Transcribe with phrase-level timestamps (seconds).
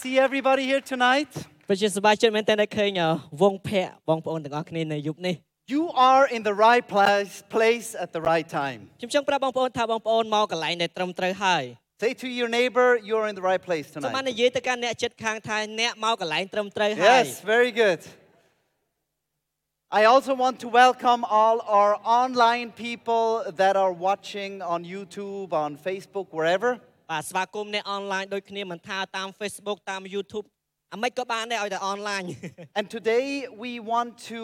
[0.00, 1.32] see everybody here tonight.
[1.68, 3.08] ពិតជាសប្បាយចិត្តមែនទែនដែលឃើញអឺ
[3.42, 5.34] វងភ័ក្របងប្អូនទាំងអស់គ្នានៅយប់នេះ
[5.74, 8.80] You are in the right place, place at the right time.
[9.00, 11.64] ខ្ញុំចង់ប្រាប់បងប្អូនថាបងប្អូនមកកន្លែងដែលត្រឹមត្រូវហើយ
[12.02, 14.30] Say to your neighbor, you're in the right place សូមបាន tonight.
[14.30, 18.00] និយាយទៅកាន់អ្នកជិតខាងថាអ្នកមកកន្លែងត្រឹមត្រូវហើយ Yes, very good.
[20.00, 23.26] I also want to welcome all our online people
[23.60, 26.70] that are watching on YouTube, on Facebook, wherever.
[27.10, 30.46] បាទស្វាគមន៍អ្នកអនឡាញដូចគ្នាមិនថាតាម Facebook តាម YouTube
[30.92, 32.22] អ ាម៉េចក៏បានដែរឲ្យតែអនឡាញ
[32.78, 33.26] And today
[33.62, 34.42] we want to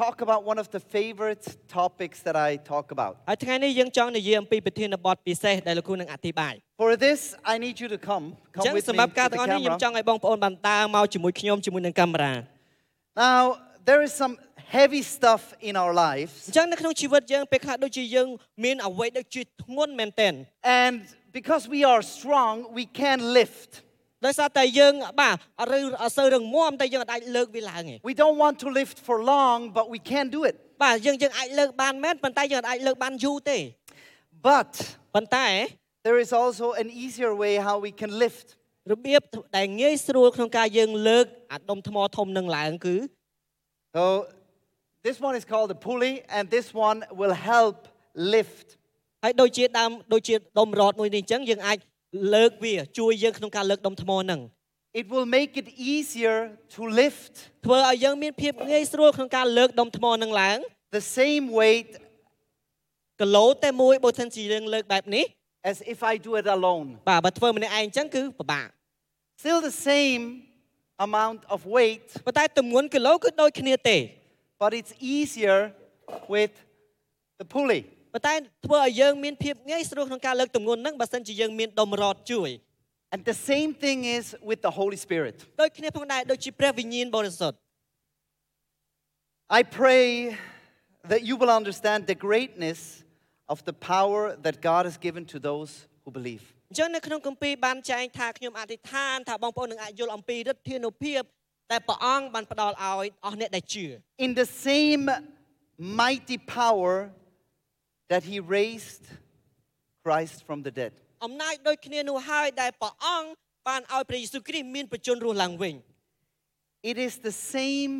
[0.00, 1.44] talk about one of the favorite
[1.78, 3.12] topics that I talk about.
[3.28, 7.20] ហើយថ្ងៃនេះយើងចង់និយាយអំពីប្រធានបទពិសេសដែលលោកគ្រូនឹងអធិប្បាយ For this,
[7.52, 8.24] I need you to come.
[8.54, 9.82] អញ្ចឹ Come ង with សម្ me រាប់ to ការ the ទាំងអស់នេះខ្ញុំ camera.
[9.82, 12.34] ចង់ឲ្យបងប្អូនបានដើរមកជាមួយខ្ញុំជាមួយនឹងកាមេរ៉ា
[13.24, 13.40] Now,
[13.88, 14.34] there is some
[14.76, 18.28] heavy stuff in our lives, អញ្ចឹងនៅក្នុងជីវិតយើងពេលខ្លះដូចជាយើង
[18.64, 20.34] មានអ្វីដូចជាធ្ងន់មែនទែន
[20.80, 20.96] and
[21.38, 23.70] because we are strong, we can lift.
[24.26, 30.54] ដោយសារតែយើងបាទអត់ឬអត់សូវរឹងមាំតែយើងអាចលើកវាឡើងទេ We don't want to lift for long, but we can do it.
[30.82, 33.58] បាទយើងយើងអាចលើកបានមែនប៉ុន្តែយើងអាចលើកបានយូរទេ
[34.48, 34.72] But
[35.14, 35.46] ប៉ុន្តែ
[36.06, 38.46] there is also an easier way how we can lift.
[38.92, 39.22] របៀប
[39.56, 42.96] ដែលងាយស្រួលក្នុងការយើងលើកអាដុំថ្មធំនឹងឡើងគឺ
[43.96, 44.04] So,
[45.06, 47.76] this one is called a pulley, and this one will help
[48.14, 48.66] lift.
[49.24, 51.78] ហើយដូចជាដើមដូចជាដុំរ៉តមួយនេះអញ្ចឹងយើងអាច
[52.34, 54.40] លើកវាជួយយើងក្នុងការលើកដុំថ្មហ្នឹង
[55.00, 56.36] It will make it easier
[56.74, 57.34] to lift
[57.66, 60.58] ធ្វើឲ្យយើងមានភាពងាយស្រួលក្នុងការលើកដុំថ្មហ្នឹងឡើង
[60.96, 61.90] the same weight
[63.20, 65.24] គីឡូតែមួយបើមិនជាយើងលើកបែបនេះ
[65.70, 66.88] as if I do it alone.
[67.08, 68.68] បាទបើធ្វើម្នាក់ឯងអញ្ចឹងគឺពិបាក
[69.40, 70.22] Still the same
[71.06, 73.98] amount of weight, ប៉ុន្តែទម្ងន់គីឡូគឺដូចគ្នាទេ
[74.60, 75.58] but it's easier
[76.34, 76.52] with
[77.40, 77.82] the pulley.
[78.14, 78.34] ប៉ុន្តែ
[78.66, 82.50] ធ្វើឲ្យយើងមានភាពងាយស្រួលក្នុងការលើកទម្ងន់ហ្នឹងបើសិនជាយើងមានដុំរ៉តជួយ
[83.12, 85.36] And the same thing is with the Holy Spirit.
[85.60, 87.56] ដូចគ្នាផងដែរដូចជាព្រះវិញ្ញាណបរិសុទ្ធ
[89.58, 90.06] I pray
[91.12, 92.80] that you will understand the greatness
[93.52, 95.70] of the power that God has given to those
[96.02, 96.42] who believe.
[96.70, 101.22] អញ្ចឹងនៅក្នុងគម្ពីរបានចែងថាខ្ញុំអធិដ្ឋានថាបងប្អូននឹងអាចយល់អំពីឫទ្ធានុភាព
[101.72, 103.84] ដែលព្រះអង្គបានផ្ដល់ឲ្យអស់អ្នកដែលជឿ
[104.26, 105.04] In the same
[106.02, 106.94] mighty power
[108.10, 109.04] that He raised
[110.04, 110.92] Christ from the dead.
[111.24, 113.28] អំណាចដូចគ្នានោះហើយដែលព្រះអង្គ
[113.68, 115.74] បានឲ្យព្រះយេស៊ូវគ្រីស្ទមានបញ្ជនរស់ឡើងវិញ
[116.90, 117.94] It is the same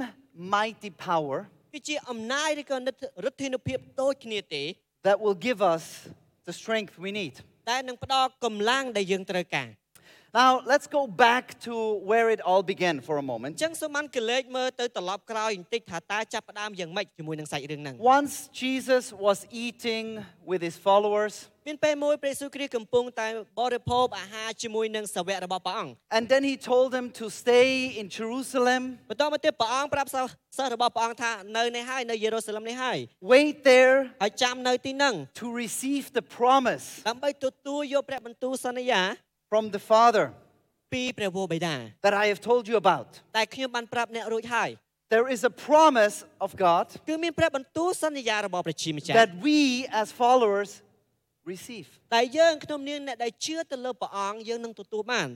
[0.57, 1.37] mighty power
[1.73, 2.77] គឺជាអំណាចឬក៏
[3.27, 4.63] ឫទ្ធានុភាពដូចគ្នាទេ
[5.07, 5.85] that will give us
[6.49, 7.35] the strength we need.
[7.71, 9.69] ដែលនឹងផ្ដល់កម្លាំងដែលយើងត្រូវការ
[10.35, 11.75] Now, let's go back to
[12.11, 13.53] where it all began for a អ moment.
[13.57, 20.07] ញ្ចឹងសូមបានកលេចមើលទៅត្រឡប់ក្រោយបន្តិចថាតើចាប់ផ្ដើមយ៉ាងម៉េចជាមួយនឹងសាច់រឿងហ្នឹង Once Jesus was eating
[20.51, 21.35] with his followers,
[21.67, 23.29] មានពេលមួយព្រះយេស៊ូវគ្រីស្ទកំពុងតែ
[23.61, 27.69] បរិភោគអាហារជាមួយនឹងសាវករបស់ព្រះអង្គ and then he told them to stay
[28.01, 32.99] in Jerusalem, បន្តមកទៀតព្រះអង្គប្រាប់សិស្សសិស្សរបស់ព្រះអង្គថានៅនេះហើយនៅយេរូសាឡឹមនេះហើយ
[33.33, 39.03] wait there ហើយចាំនៅទីហ្នឹង to receive the promise ដើម្បីទទួលយកព្រះបន្ទូលសន្យា
[39.51, 40.27] from the Father
[40.93, 43.09] ពីព្រះវរបិតា that I have told you about.
[43.37, 44.71] តែខ្ញុំបានប្រាប់អ្នករួចហើយ
[45.15, 49.59] There is a promise of God គឺមានព្រះបន្ទូលសន្យារបស់ព្រះជាម្ចាស់ that we
[50.01, 50.71] as followers
[51.53, 51.89] receive.
[52.15, 55.29] តែយើងក្នុងនាមអ្នកដែលជឿទៅលើព្រះអង្គយើងនឹងទទួលបាន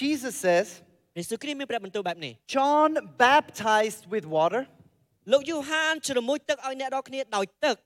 [0.00, 0.66] Jesus says,
[1.14, 2.90] ព្រះយេស៊ូវគ្រីស្ទមានព្រះបន្ទូលបែបនេះ John
[3.26, 4.62] baptized with water,
[5.32, 7.76] លោកយូហានជ្រមុជទឹកឲ្យអ្នករាល់គ្នាដោយទឹក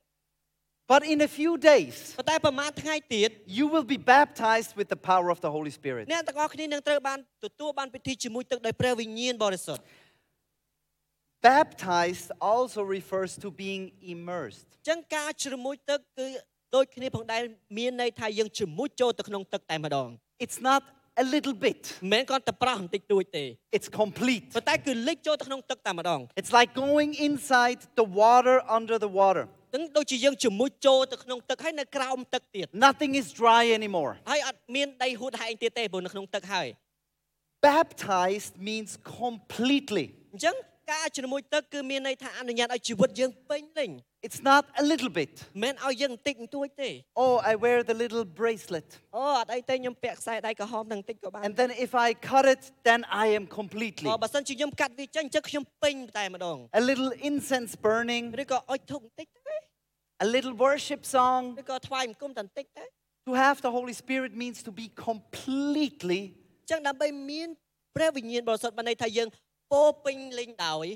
[0.93, 5.50] but in a few days ប៉ុន្តែប្រហែលថ្ងៃទៀត you will be baptized with the power of the
[5.56, 6.05] Holy Spirit.
[6.12, 9.82] អ្នកទាំងអស់គ្នានឹងត្រូវបានទទួលបានពិធីជាមួយទឹកដោយព្រះវិញ្ញាណបរិសុទ្ធ
[11.52, 13.84] Baptized also refers to being
[14.14, 14.69] immersed.
[14.75, 16.26] អញ្ចឹងការជ្រមុជទឹកគឺ
[16.75, 17.43] ដូចគ្នាផងដែរ
[17.79, 20.08] មានន័យថាយើងជ្រមុជចូលទៅក្នុងទឹកតែម្ដង
[20.44, 20.82] It's not
[21.23, 23.44] a little bit, មិនមែនគ្រាន់តែប្រោះបន្តិចតួចទេ
[23.76, 24.44] it's complete.
[24.56, 29.44] ប៉ុន្តែគឺលិចចូលទៅក្នុងទឹកតែម្ដង It's like going inside the water under the water.
[29.77, 34.12] ទាំងដូចជាយើងជ្រមុជចូលទៅក្នុងទឹកហើយនៅក្រោមទឹកទៀត Nothing is dry anymore.
[34.31, 36.68] ហើយអត់មានដីហួតហែងទៀតទេព្រោះនៅក្នុងទឹកហើយ
[37.68, 38.91] Baptized means
[39.21, 40.06] completely.
[40.33, 40.56] អញ្ចឹង
[40.91, 43.91] ការជ្រមុជទឹកគឺមានន័យថាអនុញ្ញាតឲ្យជីវិតយើងពេញលេញ
[44.27, 45.31] It's not a little bit.
[45.39, 46.89] មិនមែនឲ្យយើងបន្តិចបន្តួចទេ
[47.23, 48.88] Oh, I wear the little bracelet.
[49.15, 54.07] អូអត់អីទេខ្ញុំពាក់ខ្សែដៃក្រហមនឹងបន្តិចក៏បាន And then if I cut it, then I am completely.
[54.09, 59.67] អូបើសិនជាខ្ញុំកាត់វាចេញអញ្ចឹងខ្ញុំពេញតែម្ដង A little incense burning, ឬក៏អុជធុកបន្តិចទៅ
[60.25, 61.43] a little worship song.
[61.62, 62.84] ឬក៏ថ្វាយបង្គំតែបន្តិចទៅ
[63.29, 66.23] To have the Holy Spirit means to be completely
[66.62, 67.49] អញ្ចឹងដើម្បីមាន
[67.96, 69.29] ព្រះវិញ្ញាណបរិសុទ្ធបានន័យថាយើង
[69.73, 70.87] ពោរពេញលេញដោយ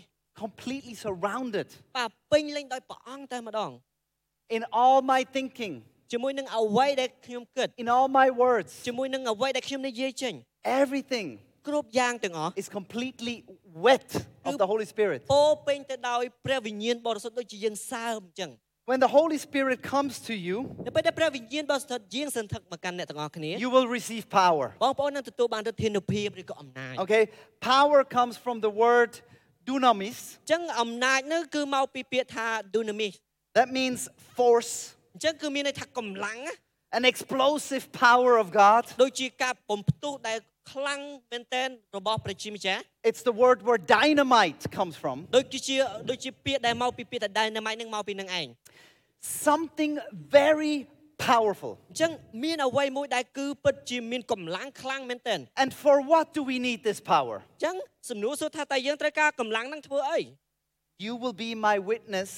[0.42, 3.70] completely surrounded បាទពេញលេញដោយព្រះអង្គតែម្ដង
[4.56, 5.74] in all my thinking,
[6.12, 10.34] ជាមួយនឹងអ្វីដែលខ្ញុំគិត in all my words, ជាមួយនឹងអ្វីដែលខ្ញុំនិយាយចេញ
[10.82, 11.28] everything
[11.68, 13.36] គ្រប់យ៉ាងទាំងអស់ is completely
[13.86, 14.10] wet
[14.48, 15.20] of the Holy Spirit.
[15.34, 18.50] ពោរពេញទៅដោយព្រះវិញ្ញាណបរិសុទ្ធដូចជាយើងសើមអញ្ចឹង
[18.90, 20.56] When the Holy Spirit comes to you,
[20.86, 24.66] នៅពេលដែលព្រះវិញ្ញាណបរិសុទ្ធយាងសន្ធឹកមកកាន់អ្នកទាំងអស់គ្នា you will receive power.
[24.84, 27.22] បងប្អូននឹងទទួលបានឫទ្ធានុភាពឬក៏អំណាច Okay?
[27.72, 29.12] Power comes from the word
[29.68, 30.18] dunamis.
[30.38, 33.14] អញ្ចឹងអំណាចនោះគឺមកពីពាក្យថា dunamis
[33.58, 34.00] That means
[34.38, 34.72] force,
[35.14, 36.54] អញ្ចឹងគឺមានន័យថាកម្លាំងណា
[36.98, 38.82] an explosive power of God.
[39.02, 40.38] ដូចជាការបំផ្ទុះដែល
[40.72, 41.00] ខ្លាំង
[41.32, 45.16] មែនទែនរបស់ព្រះជាម្ចាស់ It's the word where dynamite comes from.
[45.36, 45.76] ដូចជា
[46.10, 48.46] ដូចជាពាក្យដែលមកពីពាក្យថា dynamite នឹងមកពីនឹងឯង
[49.46, 49.92] Something
[50.38, 50.74] very
[51.30, 51.72] powerful.
[51.90, 52.10] អញ្ចឹង
[52.44, 57.36] មានអ្វីមួយដែលគឺពិតជាមានកម្លាំងខ្លាំងមែនទែន And for what do we need this power?
[57.44, 57.76] អញ្ចឹង
[58.10, 60.20] សំណួរសួរថាតើយើងត្រូវការកម្លាំងនឹងធ្វើអី
[61.06, 62.30] You will be my witness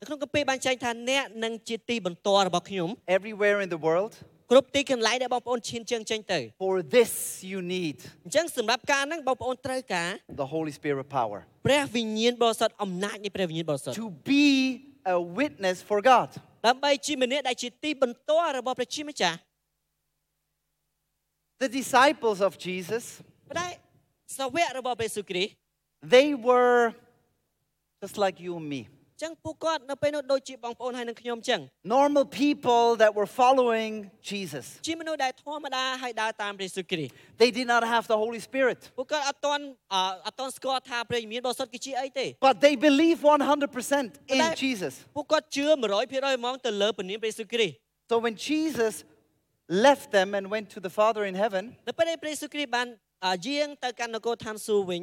[0.00, 4.12] នៅក្នុងកាពីបានចែងថាអ្នកនឹងជាទីបន្ទាល់របស់ខ្ញុំ everywhere in the world.
[4.50, 7.12] គ្រប់ទីកន្លែងដែលបងប្អូនឈានជើងចេញទៅ For this,
[7.50, 10.08] you need អញ្ចឹងសម្រាប់ការហ្នឹងបងប្អូនត្រូវការ
[10.42, 14.46] the Holy Spirit power ព្រះវិញ្ញាណបរិសុទ្ធអំណាចនៃព្រះវិញ្ញាណបរិសុទ្ធ to be
[15.16, 16.28] a witness for God.
[16.66, 19.36] ដើម្បីជាម្នាក់ដែលជាទីបន្ទាល់របស់ព្រះជាម្ចាស់
[21.64, 23.04] The disciples of Jesus,
[23.48, 23.68] ប៉ុន្តែ
[24.38, 25.52] សាវករបស់ព្រះយេស៊ូវគ្រីស្ទ
[26.14, 26.78] they were
[28.02, 28.82] just like you and me.
[29.18, 31.60] អញ្ចឹងពួកគាត់នៅពេលនោះដូចជាបងប្អូនហើយនឹងខ្ញុំអញ្ចឹង
[31.96, 33.92] Normal people that were following
[34.30, 34.64] Jesus.
[34.86, 39.64] ជាមនុស្សដែលធម្មតាហើយដើរតាមព្រះយេស៊ូវគ្រីស្ទ They did not have the Holy Spirit, ពួកគាត់អត់ទាន់
[39.94, 44.92] អឺអត់ទាន់ស្គាល់ថាព្រះវិញ្ញាណបរិសុទ្ធគឺជាអីទេ but they believe 100% in But I- Jesus.
[45.16, 47.74] ពួកគាត់ជឿ100%ហ្មងទៅលើព្រះនាមព្រះយេស៊ូវគ្រីស្ទ
[48.10, 48.94] So when Jesus
[49.86, 52.86] left them and went to the Father in heaven, នៅពេលដែលព្រះយេស៊ូវគ្រីស្ទបាន
[53.26, 55.02] អឺយាងទៅកាន់នគរឋានសួគ៌វិញ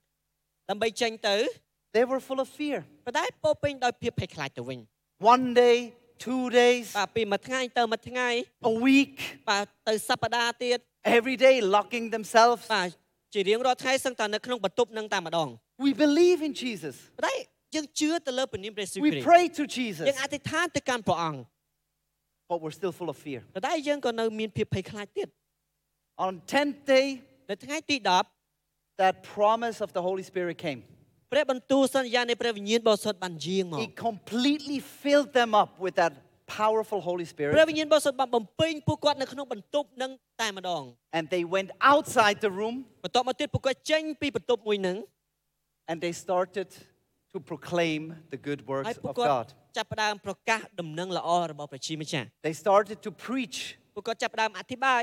[0.70, 1.36] ដើម្បីចេញទៅ
[1.96, 2.78] They were full of fear.
[3.06, 4.78] ប៉ុន្តែពោរពេញដោយភាពភ័យខ្លាចទៅវិញ
[5.34, 5.76] One day,
[6.26, 8.28] two days, បាទពីមួយថ្ងៃទៅមួយថ្ងៃ
[8.70, 9.14] a week,
[9.48, 10.78] បាទទៅសប្តាហ៍ទៀត
[11.18, 12.62] every day locking themselves.
[12.74, 12.88] បាទ
[13.34, 15.48] ជារៀងរាល់ថ្ងៃសឹងតែនៅក្នុងបន្ទប់ហ្នឹងតែម្ដង
[15.86, 16.94] We believe in Jesus.
[17.18, 17.34] ប៉ុន្តែ
[17.74, 21.40] យើងជឿទៅលើព្រះនាមព្រះយេស៊ូវ We គ្រីស្ទ pray to Jesus, យើងអធិដ្ឋានទៅកាន់ព្រះអង្គ
[22.50, 23.40] but we're still full of fear.
[23.54, 25.28] ប៉ុន្តែយើងក៏នៅមានភាពភ័យខ្លាចទៀត
[26.26, 27.06] On 10th day,
[27.50, 27.96] នៅថ្ងៃទី
[29.02, 30.80] that promise of the Holy Spirit came.
[30.86, 36.12] 10ព្រះបន្ទូលសន្យានៃព្រះវិញ្ញាណបរិសុទ្ធបានយាងមក He completely filled them up with that
[36.60, 37.68] powerful Holy ព្រះ Spirit.
[37.70, 40.10] វិញ្ញាណបរិសុទ្ធបានបំពេញពួកគាត់នៅក្នុងបន្ទប់នឹង
[40.40, 40.82] តែម្ដង
[41.16, 44.96] And they went outside the room បន្ទាប់មកទៀតពួកគាត់ចេញពីបន្ទប់មួយហ្នឹង
[45.90, 46.68] and they started
[47.32, 48.00] to proclaim
[48.32, 49.46] the good ហើយ works ពួក of គាត់ God.
[49.76, 53.56] ចាប់ផ្ដើមប្រកាសដំណឹងល្អរបស់ព្រះជាម្ចាស់ They started to preach,
[53.94, 55.02] ពួកគាត់ចាប់ផ្ដើមអធិប្បាយ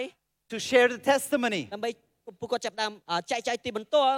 [0.54, 1.62] to share the testimony.
[1.76, 1.92] ដើម្បី
[2.40, 4.18] ពួកគាត់ចាប់ផ្ដើមអឺចែកចាយទីបន្ទាល់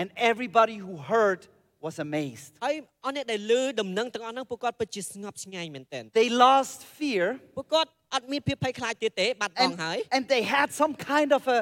[0.00, 1.40] And everybody who heard
[1.86, 2.50] was amazed.
[2.64, 2.74] ហើយ
[3.04, 7.24] អស់អ្នកដែលឮដំណឹងទាំងអស់ហ្នឹងពួកគាត់ពិតជាស្ងប់ស្ងាយមែនទែន They lost fear
[7.56, 11.58] ពួកគាត់អត់មានភាពភ័យខ្លាចទៀតទេបាត់បង់ and, ហើយ and they had some kind of a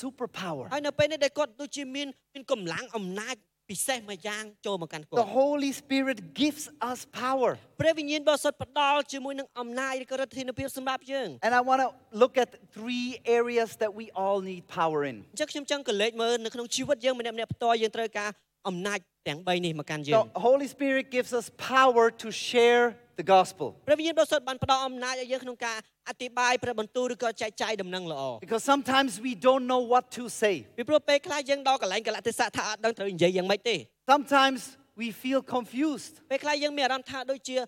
[0.00, 0.64] superpower.
[0.72, 3.36] ហើយនៅពេលនេះដែលគាត់ដូចជាមានមានកម្លាំងអំណាច
[3.74, 7.50] ពិសេសមួយយ៉ាងចូលមកកាន់គា The ត់ Holy Spirit gives us power.
[7.80, 11.88] ព្រះវិញ្ញាណបរិសុទ្ធផ្ដល់ជាមួយនឹងអំណាចឬក៏រដ្ឋាភិបាលសម្រាប់យើង And I want to
[12.22, 15.16] look at three areas that we all need power in.
[15.32, 18.30] អញ្ចឹងខ្ញុំចង់កលេចមើលនៅក្នុងជីវិតយើងម្នាក់ម្នាក់ផ្ទាល់យើងត្រូវការ
[18.68, 22.84] អំណាចទាំង3នេះមកកាន់យើង The Holy Spirit gives us power to share
[23.20, 23.68] the gospel.
[23.88, 25.76] ព្រះវិញ្ញាណបរិសុទ្ធបានផ្ដល់អំណាចឲ្យយើងក្នុងការ
[26.08, 30.54] អធិប្បាយព្រះបន្ទូលឬក៏ចែកចាយដំណឹងល្អ Because sometimes we don't know what to say.
[30.78, 33.76] ពីព្រោះពេលខ្លះយើងដល់កន្លែងកលៈទេសៈថាអត់ដឹងត្រូវនិយាយយ៉ាងម៉េចទេ
[34.12, 34.60] Sometimes
[35.00, 36.12] we feel confused.
[36.30, 37.58] ពេលខ្លះយើងមានអារម្មណ៍ថាដូចជា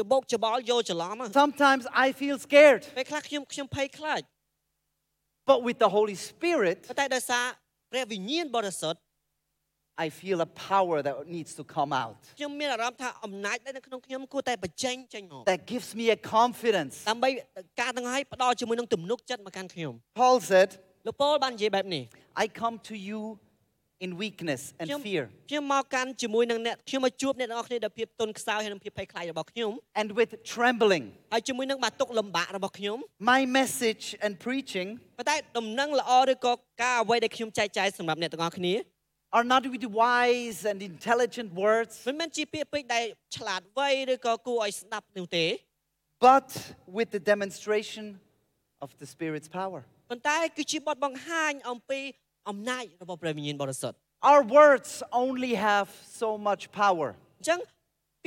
[0.00, 2.82] ច្បោកច្បល់យកច្រឡំហ៎ Sometimes I feel scared.
[2.98, 4.20] ពេលខ្លះខ្ញុំខ្ញុំភ័យខ្លាច
[5.50, 7.44] But with the Holy Spirit, ប៉ុន្តែដោយសារ
[7.92, 8.98] ព្រះវិញ្ញាណបរិសុទ្ធ
[10.04, 12.18] I feel a power that needs to come out.
[12.38, 16.94] ខ្ញុំមានអារម្មណ៍ថាអំណាចដែលនៅក្នុងខ្ញុំគួរតែបញ្ចេញចេញមក That gives me a confidence.
[17.10, 17.30] ដើម្បី
[17.80, 20.68] ការទាំងហើយផ្ដល់ជាមួយនឹងទំនុកចិត្តមកកាន់ខ្ញុំ Paul said,
[21.06, 22.02] លោកប៉ូលបាននិយាយបែបនេះ
[22.42, 23.20] I come to you
[24.04, 31.04] in weakness and ខ្ញុំ fear ខ្ញុំមកកាន់ជាមួយនឹងអ្នកខ្ញុំមកជួបអ្នកទាំងអស់គ្នាដោយភាពទន់ខ្សោយហើយនិងភាពភ័យខ្លាចរបស់ខ្ញុំ and with trembling.
[31.32, 32.98] ហើយជាមួយនឹងបាតុកលំបាករបស់ខ្ញុំ
[33.32, 34.88] My message and preaching
[35.18, 36.52] ប៉ុន្តែដំណឹងល្អឬក៏
[36.82, 38.74] ការអ្វីដែលខ្ញុំចែកចាយសម្រាប់អ្នកទាំងអស់គ្នា
[39.36, 43.04] are not with wise and intelligent words, មិនមែនជាពាក្យពេចន៍ដែល
[43.36, 45.46] ឆ្លាតវៃឬក៏គួរឲ្យស្ដាប់នោះទេ
[46.30, 46.48] but
[46.98, 48.04] with the demonstration
[48.84, 49.80] of the Spirit's power.
[50.10, 52.00] ប៉ុន្តែគឺជាបទបង្ហាញអំពី
[52.48, 53.96] អំណាចរបស់ព្រះវិញ្ញាណបរិសុទ្ធ
[54.30, 54.90] Our words
[55.24, 55.88] only have
[56.20, 57.08] so much power.
[57.38, 57.60] អញ្ចឹង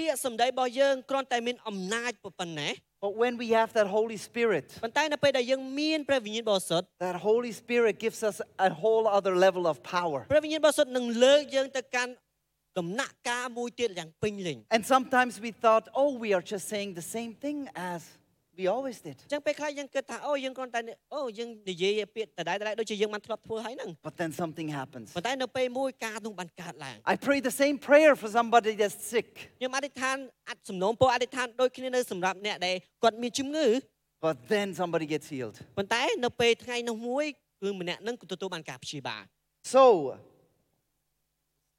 [0.01, 2.75] ពាក្យសម្ដីរបស់យើងគ្រាន់តែមានអំណាចប៉ុណ្ណេះ
[3.07, 9.05] But when we have that Holy Spirit, ប៉ុន្តែនៅពេលដែលយើងមានព្រះវិញ្ញាណបរិសុទ្ធ that Holy Spirit gives us a whole
[9.19, 10.21] other level of power.
[10.33, 12.13] ព្រះវិញ្ញាណបរិសុទ្ធនឹងលើកយើងទៅកាន់
[12.79, 17.59] ដំណាក់កាលមួយទៀតយ៉ាងពេញលេញ And sometimes we thought, oh, we are just saying the same thing
[17.93, 18.01] as
[18.58, 19.18] we always did.
[19.26, 20.82] អញ្ចឹងពេលខ្លះយើងគិតថាអូយើងគ្រាន់តែ
[21.16, 25.08] អូយើងនិយាយពាក្យដដែលៗដូចជាយើងបានធ្លាប់ធ្វើហើយហ្នឹង But then something happens.
[25.16, 30.18] ប៉ុន្តែនៅពេលមួយការនោះបានកើតឡើង I pray the same prayer for somebody that's sick, ខ្ញុំអធិដ្ឋាន
[30.50, 33.68] អត្តសំណូមពរអធិដ្ឋានដូចគ្នានៅសម្រាប់អ្នកដែលគាត់មានជំងឺ
[34.26, 35.56] but then somebody gets healed.
[35.78, 37.26] ប៉ុន្តែនៅពេលថ្ងៃនោះមួយ
[37.62, 39.24] គឺម្នាក់នឹងក៏ទទួលបានការព្យាបាល
[39.76, 39.84] So,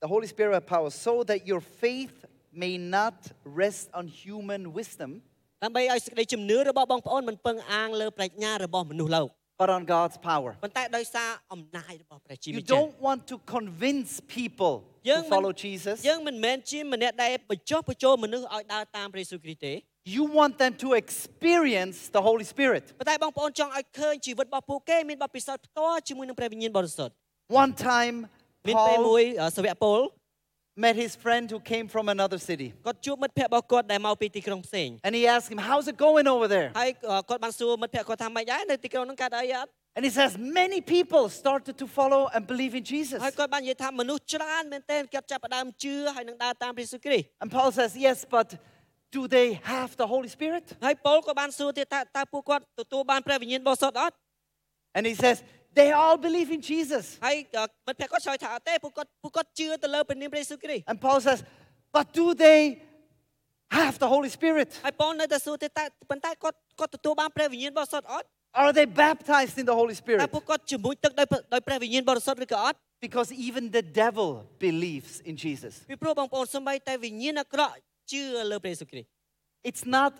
[0.04, 2.16] the Holy Spirit have power so that your faith
[2.62, 5.10] may not rest on human wisdom,
[5.63, 9.27] ដើម្បីឲ្យសេចក្តីជំនឿរបស់បងប្អូនមិនពឹងអាងលើប្រាជ្ញារបស់មនុស្សលោក
[9.61, 10.51] but on God's power.
[10.63, 15.95] ប៉ុន្តែដោយសារអំណាចរបស់ព្រះជា You ម្ចាស់ don't want to convince people to យើងមិន- follow Jesus.
[16.09, 19.73] យើងមិនមែនជាម្នាក់ដែលបញ្ចុះបញ្ចូលមនុស្សឲ្យដើរតាមព្រះយេស៊ូវគ្រីស្ទទេ
[20.15, 22.83] You want them to experience the Holy Spirit.
[22.99, 27.13] ប៉ុន្តែបងប្អូនចង់ឲ្យឃើញជីវិតរបស់ពួកគេមានបទពិសោធន៍ផ្ទាល់ជាមួយនឹងព្រះវិញ្ញាណបរិសុទ្ធ
[27.63, 28.15] One time,
[28.67, 29.99] មានពេលមួ Paul យអឺសាវកពល
[30.84, 32.68] met his friend who came from another city.
[32.86, 36.68] គាត់ជួបមិត្តភក្តិរបស់គាត់ដែលមកពីទីក្រុងផ្សេង And he asked him, How's it going over there?
[36.80, 40.30] ហើយអឺគាត់បានសួរមិត្តភក្តិគាត់ថាម៉េចដែរនៅទីក្រុងហ្នឹងកើតអីអត់ And he says,
[40.60, 43.18] Many people started to follow and believe in Jesus.
[43.24, 48.48] ហើយគាត់បាននិយាយថាមនុស្សច្រើនមែនទែនគាត់ចាប់ផ្ដើមជឿហើយនឹងដើរតាមព្រះយេស៊ូវគ្រីស្ទ And Paul says, Yes, but
[49.16, 50.64] do they have the Holy Spirit?
[50.86, 54.14] ហើយប៉ុលក៏បានសួរទៀតថាតើពួកគាត់ទទួលបានព្រះវិញ្ញាណបរិសុទ្ធអត់
[54.96, 55.36] And he says,
[55.78, 57.04] They all believe in Jesus.
[57.26, 61.38] ហើយអឺមិត្តភក្តិគាត់ឆ្លើយថាអត់ទេពួកគាត់ពួកគាត់ជឿទៅលើព្រះនាមព្រះយេស៊ូវគ្រីស្ទ And Paul says,
[61.96, 62.60] But do they
[63.78, 64.68] have the Holy Spirit?
[64.86, 68.26] ហើយប៉ុលនៅតែសួរទៀតតើប៉ុន្តែគាត់គាត់ទទួលបានព្រះវិញ្ញាណបរិសុទ្ធអត់
[68.62, 70.20] Are they baptized in the Holy តើ Spirit?
[70.36, 74.28] ពួកគាត់ជាមួយទឹកដោយដោយព្រះវិញ្ញាណបរិសុទ្ធឬក៏អត់ Because even the devil
[74.66, 75.72] believes in Jesus.
[75.90, 77.74] ពីព្រោះបងប្អូនសំបីតែវិញ្ញាណអាក្រក់
[78.12, 79.08] ជឿលើព្រះយេស៊ូវគ្រីស្ទ
[79.68, 80.12] It's not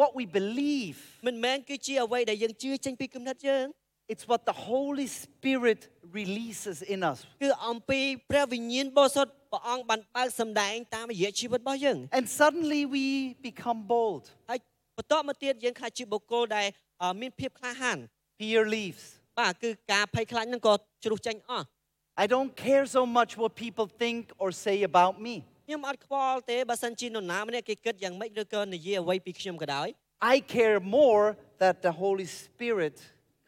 [0.00, 3.66] what we believe, មិនមែនគឺជាអ្វីដែលយើងជឿចេញពីគំនិតយើង
[4.12, 5.80] it's what the Holy Spirit
[6.18, 7.18] releases in us.
[7.42, 8.00] គឺអំពី
[8.30, 13.04] ព្រះវិញ្ញាណបរិសុទ្ធព្រះអង្គបានបើកសម្ដែងតាមរយៈជីវិតរបស់យើង And suddenly we
[13.48, 14.24] become bold.
[14.50, 14.58] ហើយ
[14.96, 16.66] បន្តមកទៀតយើងខ្លះជាបុគ្គលដែល
[17.02, 17.98] អឺមានភាពក្លាហាន
[18.38, 19.04] Fear leaves.
[19.40, 20.74] បាទគឺការភ័យខ្លាចហ្នឹងក៏
[21.04, 21.66] ជ្រុះចេញអស់
[22.24, 25.34] I don't care so much what people think or say about me.
[25.66, 29.88] ខ្ញុំអត់ខ្វល់ទេបើសិនជានរណាម្នាក់គេគិតយ៉ាងម៉េចឬក៏និយាយអ្វីពីខ្ញុំក៏ដោយ
[30.34, 31.24] I care more
[31.62, 32.96] that the Holy Spirit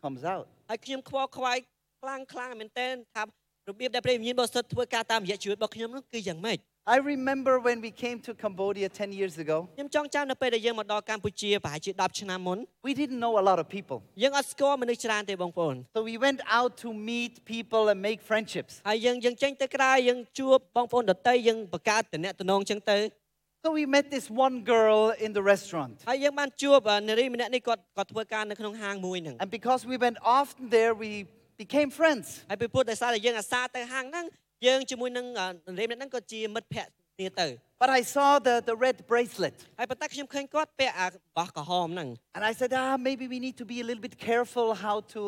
[0.02, 0.46] comes out.
[0.70, 1.56] ហើយខ្ញុំខ្វល់ខ្វាយ
[2.02, 3.22] ខ្លាំងខ្លាំងមែនទែនថា
[3.68, 13.44] របៀបដែលព្រះវិញ្ញាណបរិសុទ្ធធ្វើការតាមរយៈជីវិតរបស់ខ្ញុំនោះគឺយ៉ាងម៉េច I remember when we came to Cambodia 10 years ago, ខ្ញុំចង់ចាំនៅពេលដែលយើងមកដល់កម្ពុជាប្រហែលជា10ឆ្នាំមុន we didn't know a
[13.48, 13.98] lot of people.
[14.22, 18.72] យើងអត់ស្គាល់មនុស្សច្រើនទេបងប្អូន So we went out to meet people and make friendships.
[18.88, 22.96] ហើយយើងយើងចេញទៅក្រៅយើងជួបបងប្អូនដទៃយើងបង្កើតតំណែងតំណងចឹងទៅ
[23.64, 25.94] So we met this one girl in the restaurant.
[26.10, 31.10] ហើយយើងបានជួបអឺនារីម្នាក់នេះគាត់គាត់ធ្វើការនៅក្នុងហាងមួយហ្នឹង And because we went often there, we
[31.62, 32.26] became friends.
[32.50, 34.24] ហើយពីព្រោះដោយសារតែយើងអាសាទៅហាងហ្នឹង
[34.66, 37.48] យើងជាមួយនឹងអឺនារីម្នាក់ហ្នឹងក៏ជាមិត្តភក្តិគ្នាទៅ
[37.82, 39.56] But I saw the, the red bracelet.
[39.78, 41.06] ហើយប៉ុន្តែខ្ញុំឃើញគាត់ពាក់អា
[41.38, 45.22] បោះក្រហមហ្នឹង And I said, ah, maybe we need to be a little bit careful how to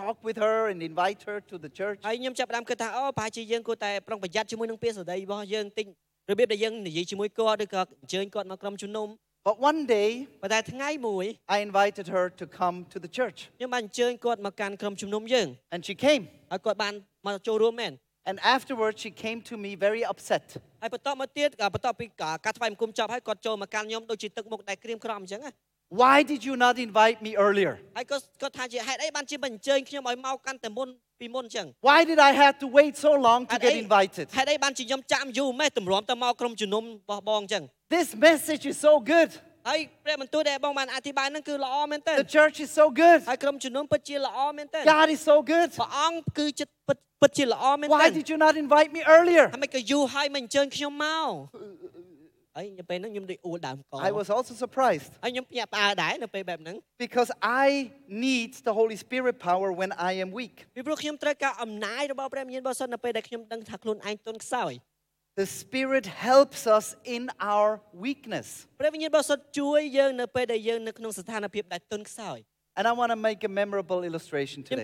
[0.00, 1.98] talk with her and invite her to the church.
[2.06, 5.86] ហើយខ្ញុំចាប់ផ្ដើមគិតថាអូប្រហែលជាយើងគួរតែប្រុងប្រយ័ត្នជាមួយនឹងពាក្យសម្ដីរបស់យើងតិច
[6.30, 9.08] របៀបដែលយើងនិយាយជាមួយគាត់ឬក៏អញ្ជើញគាត់មកក្រុមជំនុំ
[9.46, 10.10] But one day,
[10.42, 13.38] ប៉ុន្តែថ្ងៃមួយ I invited her to come to the church.
[13.58, 16.22] ខ្ញុំបានអញ្ជើញគាត់មកកាន់ក្រុមជំនុំយើង And she came.
[16.50, 16.94] ហើយគាត់បាន
[17.26, 17.92] មកចូលរួមមែន
[18.28, 20.44] And afterwards, she came to me very upset.
[20.82, 25.52] ហើយបន្តមកទៀតក៏បន្ទាប់ពីការថ្វាយបង្គំចប់ហើយគាត់ចូលមកកាន់ខ្ញុំដូចជាទឹកមុខដែលក្រៀមក្រំអញ្ចឹងណា
[26.02, 27.74] Why did you not invite me earlier?
[27.96, 30.88] ហើយគាត់គាត់ថាជាហេតុអីបានជាមិនអញ្ជើញខ្ញុំឲ្យមកកាន់តែមុន
[31.20, 34.24] ពីមុនអញ្ចឹង Why did I have to wait so long to At get eight- invited?
[34.38, 37.62] ហេតុអីបានជាខ្ញុំចាំយូរម៉េះទម្រាំទៅមកក្រុមជំនុំរបស់បងអញ្ចឹង
[37.96, 39.30] This message is so good.
[39.68, 43.18] ហើយព្រះបន្ទូលដែលបងបានអធិប្បាយហ្នឹងគឺល្អមែនទែន The church is so good.
[43.30, 45.68] ហើយក្រុមជំនុំពិតជាល្អមែនទែន God is so good.
[45.80, 49.44] ព្រះអង្គគឺចិត្តពិតពិតជាល្អមែនទែ Why ន did you not invite me earlier?
[49.54, 51.28] ហើយមិនក៏យូរហើយមិនអញ្ជើញខ្ញុំមក
[54.01, 55.11] I was also surprised.
[56.99, 60.65] Because I need the Holy Spirit power when I am weak.
[65.35, 68.67] The Spirit helps us in our weakness.
[72.75, 74.83] And I want to make a memorable illustration today.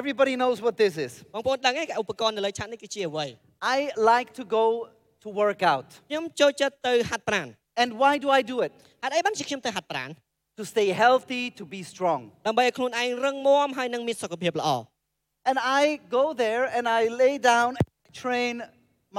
[0.00, 1.12] Everybody knows what this is.
[1.34, 3.26] បងប្អូនដឹងទេឧបករណ៍នៅលើឆាកនេះគឺជាអ្វី
[3.76, 3.76] I
[4.12, 4.64] like to go
[5.24, 5.86] to work out.
[6.10, 7.46] ខ្ញុំចូលចិត្តទៅហាត់ប្រាណ
[7.82, 8.70] And why do I do it?
[9.02, 10.10] ហេតុអីបានជាខ្ញុំទៅហាត់ប្រាណ
[10.60, 12.20] To stay healthy, to be strong.
[12.46, 14.70] ដើម្បីឲ្យខ្លួនឯងរឹងមាំហើយនឹងមានសុខភាពល្អ
[15.48, 15.82] And I
[16.18, 17.70] go there and I lay down
[18.06, 18.54] and train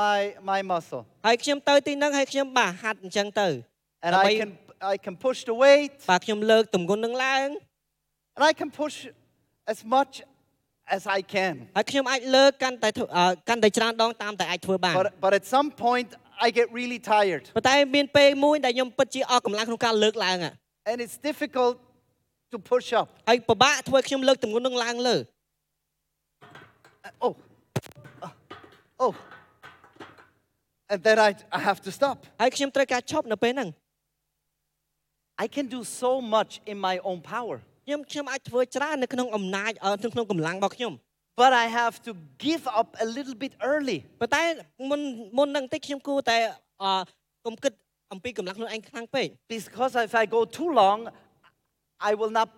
[0.02, 0.20] my,
[0.52, 1.02] my muscle.
[1.28, 3.48] ហើយខ្ញុំទៅទីហ្នឹងហើយខ្ញុំបាទហាត់អញ្ចឹងទៅ
[4.06, 4.52] Andដើម្បី- I can,
[4.94, 7.48] I can push the weight បាទខ្ញុំលើកទម្ងន់នឹងឡើង
[8.36, 8.96] and I can push
[9.74, 10.14] as much
[10.96, 11.54] as I can.
[11.78, 16.10] ហើយខ្ញុំអាចលើកកាន់តែធ្វើអឺកាន់តែច្រើនដងតាមតែអាចធ្វើបាន But, but at some point,
[16.46, 17.44] I get really tired.
[17.56, 20.54] ប៉ុន្តែមានពេលមួយដែលខ្ញុំពិតជាអស់កម្លាំងក្នុងការលើកឡើងហ่ะ
[20.92, 21.76] And it's difficult
[22.52, 23.08] to push up.
[23.30, 25.16] ហើយពិបាកធ្វើឲ្យខ្ញុំលើកទម្ងន់នឹងឡើងលើ
[27.26, 27.34] Oh.
[28.26, 28.30] Uh,
[29.06, 29.14] Oh.
[30.92, 32.18] And then I, I have to stop.
[32.42, 33.70] ហើយខ្ញុំត្រូវការឈប់នៅពេលហ្នឹង
[35.44, 37.58] I can do so much in my own power.
[37.85, 40.95] ខ្ញុំខ្ញុំអាចធ្វើច្រើននៅក្នុងអំណាចអឺនៅក្នុងកម្លាំងរបស់ខ្ញុំ
[41.41, 42.13] But I have to
[42.47, 43.99] give up a little bit early.
[44.21, 44.43] ប៉ុន្តែ
[44.91, 45.01] មុន
[45.39, 46.39] មុនហ្នឹងបន្តិចខ្ញុំគួរតែ
[46.83, 46.91] អឺ
[47.47, 47.73] កុំគិត
[48.13, 51.01] អំពីកម្លាំងខ្លួនឯងខ្លាំងពេក Because if I go too long,
[52.09, 52.49] I will not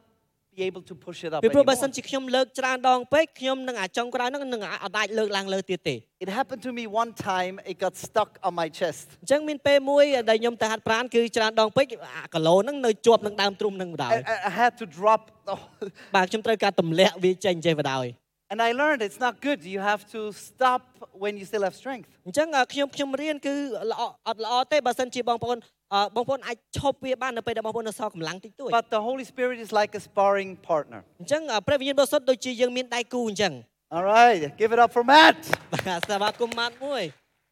[0.56, 1.96] be able to push it up ពីព្រោះបើសិន anymore.
[1.96, 9.06] ជាខ្ញុំលើកច្រើនដងពេកខ្ញុំនឹងអាចុងក្រោយហ្នឹងនឹងអាចលើកឡើងលើទៀតទេ It happened to me one time, it got stuck on my chest.
[9.22, 11.86] អញ្ចឹងមានពេលមួយដែលខ្ញុំទៅហាត់ប្រាណគឺច្រើនដងពេក
[12.18, 18.06] អាគីឡូហ្នឹងនៅជាប់នឹងដើមទ្រូងហ្នឹងបណ្ដោយ I, I I had to drop the whole- បាទខ្ញុំត្រូវការទម្លាក់វាចេញចេះបណ្ដោយ
[18.51, 19.59] And I learned it's not good.
[19.75, 20.81] You have to stop
[21.23, 22.07] when you still have strength.
[22.27, 23.53] អញ្ចឹងអ่าខ្ញុំខ្ញុំរៀនគឺ
[23.91, 25.57] ល្អអត់ល្អទេបើសិនជាបងប្អូន
[25.93, 30.99] អឺបងប្អូនអាចឈប់វាបាននៅពេលដែលបងប្អូននៅសល់កម្លាំងតិចតួច But the Holy Spirit is like a sparring partner.
[31.21, 33.53] អញ្ចឹងអ่าព្រះវិញ្ញាណបរិសុទ្ធដូចជាយើងមានដៃគូអញ្ចឹង
[33.95, 35.37] All right, give it up for Matt.
[35.73, 37.03] បាទស្វាគមន៍ម៉ាត់មួយ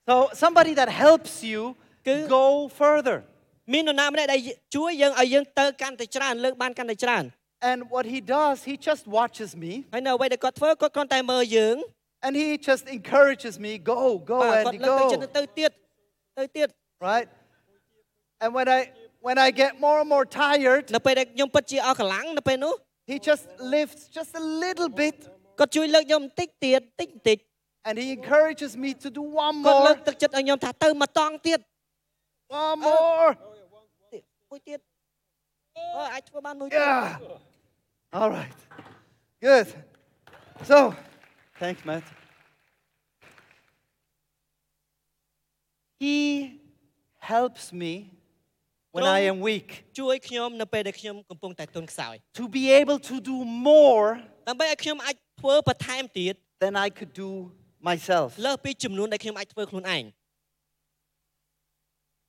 [0.10, 1.62] So, somebody that helps you
[2.08, 2.46] Cứ- go
[2.82, 3.18] further.
[3.74, 4.40] មាននរណាម្នាក់ដែល
[4.76, 7.24] ជួយយើងឲ្យយើងទៅកាន់តែច្រើនលើកបានកាន់តែច្រើន
[7.70, 11.76] And what he does, he just watches me ហើយនៅអ្វីដែលគាត់ធ្វើគាត់គ្រាន់តែមើលយើង
[12.26, 14.00] and he just encourages me go,
[14.32, 15.36] go, បាទគាត់ Andy, លើកទៅចិត្ត go.
[15.38, 15.72] ទៅទៀត
[16.38, 16.68] ទៅទៀត
[17.08, 17.28] Right?
[18.44, 18.80] And when I
[19.28, 22.74] when I get more and more tired, នៅពេលដែលខ្ញុំពិតជាអស់កម្លាំងនៅពេលនោះ
[23.12, 23.44] he just
[23.76, 25.16] lifts just a little bit
[25.60, 27.38] គាត់ជួយលើកខ្ញុំបន្តិចទៀតតិចបន្តិច
[27.88, 31.60] and he encourages me to do one គាត់លើ more, កទឹកចិត្តឲ្យខ្ញុំថាទៅមកតង់ទៀត
[32.64, 33.30] one more.
[34.52, 34.80] មួយទៀត
[35.96, 37.06] អើអាចធ្វើបានមួយទៀត Yeah.
[38.18, 38.60] All right.
[39.42, 39.68] Good.
[40.64, 40.78] So,
[41.62, 42.04] thanks, Matt.
[46.00, 46.60] He
[47.20, 48.12] helps me
[48.92, 49.70] when I am weak
[50.00, 53.38] ជួយខ្ញុំនៅពេលដែលខ្ញុំកំពុងតែទន់ខ្សោយ to be able to do
[53.70, 54.08] more
[54.48, 57.30] ដើម្បីឲ្យខ្ញុំអាចធ្វើបន្ថែមទៀត than I could do
[57.90, 58.28] myself.
[58.46, 60.04] លើសពីចំនួនដែលខ្ញុំអាចធ្វើខ្លួនឯង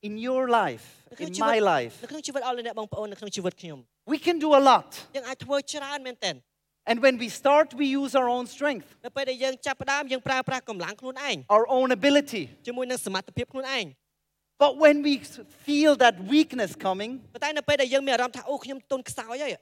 [0.09, 3.79] In your life, នៅក្នុង in ជីវិត my life, នៅក្នុងជីវិតអស់លោកអ្នកបងប្អូននៅក្នុងជីវិតខ្ញុំ
[4.13, 4.89] we can do a lot.
[5.17, 6.37] យើងអាចធ្វើច្រើនមែនទែន
[6.91, 12.43] And when we start, we use our own strength, នៅពេលដែលយើងចាប់ផ្ដើមយើងប្រើប្រាស់កម្លាំងខ្លួនឯង our own ability.
[12.67, 13.87] ជាមួយនឹងសមត្ថភាពខ្លួនឯង
[14.65, 19.53] But when we s- feel that weakness coming, ប៉ុន្តែនៅពេលដែលយើងមានអារម្មណ៍ថាអូខ្ញុំទន់ខ្សោយហើយ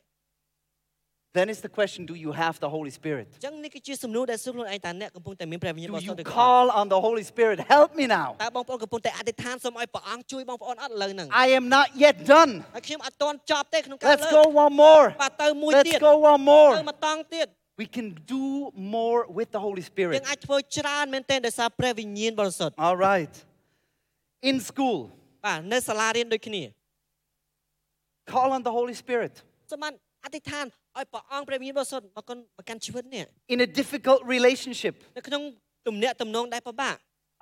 [1.36, 3.26] then is the question do you have the Holy Spirit?
[3.34, 7.56] អញ្ចឹងនេះគឺជាសំណួរដែលសួរខ្លួនឯងតើអ្នកកំពុងតែមានព្រះវិញ្ញាណ Do បរិសុ you ទ្ធឬក៏អត់ call on the Holy Spirit?
[7.76, 8.28] Help me now.
[8.44, 12.52] តើបងប្អូនកំពុងតែអធិដ្ឋានសូមឲ្យព្រះអង្គជួយបងប្អូនអត់ឥឡូវហ្នឹង I am not yet done.
[12.74, 15.04] ហើយខ្ញុំអត់ទាន់ចប់ទេក្នុងការ Let's លើក go one more.
[15.22, 16.70] បាទទៅមួយទៀត Let's go one ទៅ more.
[16.90, 17.46] មកតង់ទៀត
[17.82, 18.44] We can do
[18.96, 20.12] more with the Holy យើ Spirit.
[20.22, 23.34] ងអាចធ្វើច្រើនមែនទែនដោយសារព្រះវិញ្ញាណបរិសុទ្ធ All right.
[24.50, 24.98] In school,
[25.46, 26.62] បាទនៅសាលារៀនដូចគ្នា
[28.32, 29.34] call on the Holy Spirit.
[29.70, 29.92] សូមបាន
[30.24, 30.66] អធិដ្ឋាន
[30.98, 35.42] ឲ្យព្រះអង្គព្រះវិញ្ញាណបរិសុទ្ធមកកូនមកកាន់ជីវិតនេះ In a difficult relationship, នៅក្នុង
[35.88, 36.96] ទំនាក់ទំនងដែលពិបាក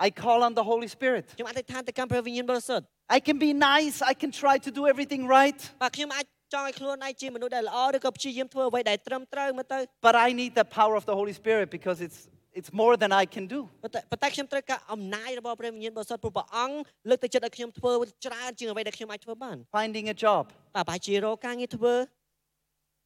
[0.06, 1.24] I call on the Holy Spirit.
[1.36, 2.84] ខ្ញុំអធិដ្ឋានទៅកាន់ព្រះវិញ្ញាណបរិសុទ្ធ
[3.16, 3.96] I can be nice.
[4.12, 5.58] I can try to do everything right.
[5.82, 12.18] បាទខ្ញុំអាចចង់ឲ្យខ្លួនឯងជាមនុស្សដែលល្អឬក៏ព្យាយាមធ្វើអ្វីដែលត្រឹមត្រូវមកទៅ But I need the power of the Holy Spirit because it's,
[12.58, 13.60] it's more than I can do.
[13.82, 16.76] ប៉ុន្តែប៉ុន្តែខ្ញុំត្រូវការអំណាចរបស់ព្រះវិញ្ញាណបរិសុទ្ធព្រោះព្រះអង្គ
[17.08, 17.92] លើកទឹកចិត្តឲ្យខ្ញុំធ្វើ
[18.26, 20.42] ច្រើនជាងអ្វីដែលខ្ញុំអាចធ្វើបាន Finding a job,
[20.76, 21.94] បាទប្រហែលជារកការងារធ្វើ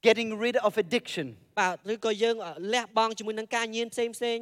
[0.06, 1.26] getting rid of addiction,
[1.61, 2.37] បាទឬក៏យើង
[2.74, 4.38] លះបង់ជាមួយនឹងការញៀនផ្សេងផ្សេង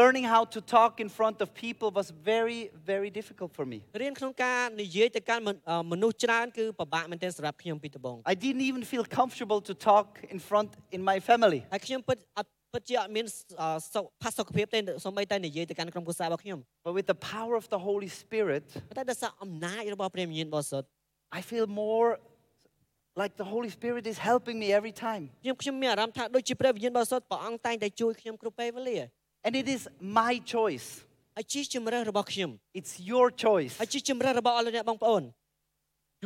[0.00, 3.78] learning how to talk in front of people was very, very difficult for me.
[4.02, 11.60] រៀនក្នុងការនិយាយទៅកាន់មនុស្សអឺមនុស្សច្រើនគឺពិបាកមែនទែនសម្រាប់ខ្ញុំពីដំបូង I didn't even feel comfortable to talk in front in my family.
[11.72, 13.26] ហើយខ្ញុំពិតអត់ពិតជាអត់មាន
[13.60, 20.86] អឺសុខផាសុខភាពទេសូម្បីតែនិយាយទៅកាន់ក្រុមគ្រួសាររបស់ខ្ញុំ But with the power of the Holy Spirit, ប៉ុន្តែដោយសារអំណាចរបស់ព្រះវិញ្ញាណបរិសុទ្ធ
[21.38, 22.08] I feel more
[23.22, 25.22] like the Holy Spirit is helping me every time.
[25.42, 28.98] ខ្ញុំខ្ញុំមានអារម្មណ៍ថាដូចជាព្រះវិញ្ញាណបរិសុទ្ធព្រះអង្គតែងតែជួយខ្ញុំគ្រប់ពេលវេលា
[29.46, 29.82] And it is
[30.20, 30.88] my choice.
[31.36, 33.74] ហើយជាជំរើសរបស់ខ្ញុំ It's your choice.
[33.80, 35.22] ហើយជាជំរើសរបស់អស់លោកអ្នកបងប្អូន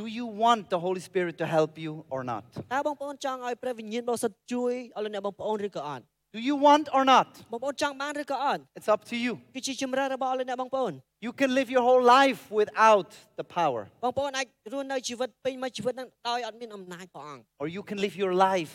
[0.00, 2.44] Do you want the Holy Spirit to help you or not?
[2.74, 6.04] តើបងប្អូនចង់ឲ្យព្រះវិញ្ញាណបរិសុទ្ធជួយអស់លោកអ្នកបងប្អូនឬក៏អត់
[6.36, 7.28] Do you want or not?
[7.52, 9.32] បងប្អូនចង់បានឬក៏អត់ It's up to you.
[9.54, 10.92] គឺជាជំរឿរបស់អស់លោកអ្នកបងប្អូន
[11.26, 13.08] You can live your whole life without
[13.40, 18.74] the power, បងប្អូនអាចរស់នៅជីវិតពេញមួយជីវិតហ្នឹងដោយអត់មានអំណាចព្រះអង្គ or you can live your life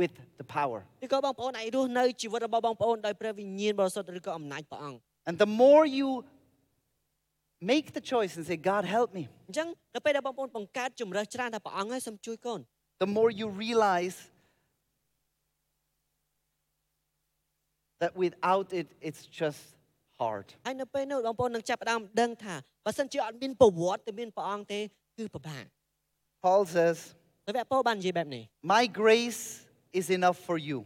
[0.00, 0.78] with the power.
[1.04, 6.08] ឬក៏បងប្អូនអាចរស់នៅជីវិតរបស់បងប្អូនដោយព្រះវិញ្ញាណបរិសុទ្ធឬក៏អំណាចព្រះអង្គ And the more you
[7.72, 12.60] make the choice and say, God, help me, អញ្ចឹងនៅពេលដែលបងប្អូនបង្កើតជំរឿច្រើនថាព្រះអង្គឲ្យសូមជួយកូន
[13.04, 14.16] the more you realize
[18.02, 19.60] that without it, it's just
[20.20, 20.46] hard.
[20.66, 22.54] ហើយនៅពេលនោះបងប្អូននឹងចាប់ផ្ដើមដឹងថា
[22.86, 24.80] បើសិនជាអត់មានប្រវត្តិតែមានព្រះអង្គទេ
[25.18, 25.64] គឺពិបាក
[26.44, 26.96] Paul says,
[27.46, 28.44] តែវគ្គពោលបាននិយាយបែបនេះ
[28.74, 29.42] My grace
[30.00, 30.78] is enough for you.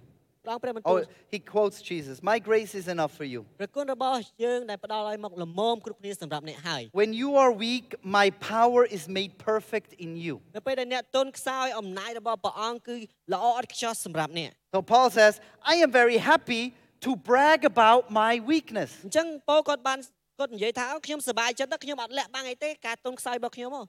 [0.44, 1.00] ព្រះអង្គព្រះបន្ទូល Oh,
[1.34, 2.16] he quotes Jesus.
[2.32, 3.40] My grace is enough for you.
[3.60, 7.86] ព្រះគុណរបស់យើងដែលផ្ដល់ឲ្យមកលមមគ្រប់គ្នាសម្រាប់អ្នកហើយ When you are weak,
[8.18, 10.34] my power is made perfect in you.
[10.56, 12.96] នៅពេលដែលអ្នកទន់ខ្សោយអំណាចរបស់ព្រះអង្គគឺ
[13.34, 15.32] ល្អឥតខ្ចោះសម្រាប់អ្នក So Paul says,
[15.72, 16.62] I am very happy
[17.04, 18.90] to brag about my weakness.
[19.06, 19.98] អញ្ចឹងពោលគាត់បាន
[20.38, 23.82] គាត់និយាយថាអូខ្ញុំសប្បាយចិត្តណាស់ខ្ញុំអត់លាក់បាំងអីទេការទន់ខ្សោយរបស់ខ្ញុំហ៎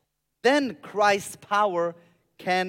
[0.50, 1.86] Then Christ's power
[2.46, 2.68] can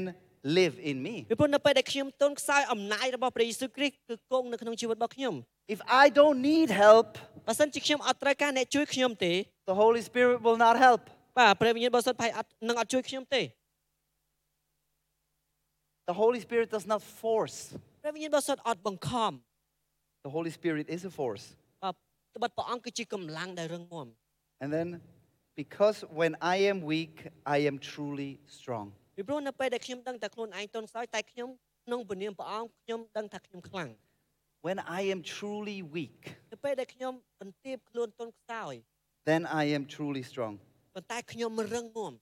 [0.58, 1.14] live in me.
[1.30, 5.34] ពីព្រោះនៅពេលដែលខ្ញុំទន់ខ្សោយអំណាចរបស់ព្រះយេស៊ូវគ្រីស្ទគឺគង់នៅក្នុងជីវិតរបស់ខ្ញុំ
[5.76, 7.08] If I don't need help,
[7.46, 9.32] បើសិនជាខ្ញុំអត់ត្រូវការអ្នកជួយខ្ញុំទេ
[9.70, 11.02] the Holy Spirit will not help.
[11.38, 13.42] បាទព្រះវិញ្ញាណបរិសុទ្ធប្រហែលអត់នឹងអត់ជួយខ្ញុំទេ
[16.10, 17.58] The Holy Spirit does not force.
[18.02, 19.32] ព្រះវិញ្ញាណបរិសុទ្ធអត់បង្ខំ
[20.26, 21.46] The Holy Spirit is a force.
[21.82, 21.94] បាទ
[22.36, 24.06] ត្បិតព្រះអង្គគឺជាកម្លាំងដែលរឹងមាំ
[24.62, 24.88] And then,
[25.62, 27.14] because when I am weak,
[27.56, 28.86] I am truly strong.
[29.16, 31.48] ពីព្រោះនៅពេលដែលខ្ញុំដឹងតែខ្លួនឯងទន់ខ្សោយតែខ្ញុំ
[31.86, 33.90] ក្នុងព្រះនាមព្រះអង្គខ្ញុំដឹងថាខ្ញុំខ្លាំង
[34.66, 36.20] When I am truly weak,
[36.52, 38.74] នៅពេលដែលខ្ញុំបន្ទាបខ្លួនទន់ខ្សោយ
[39.30, 40.52] then I am truly strong.
[40.94, 42.12] ប៉ុន្តែខ្ញុំរឹងមាំ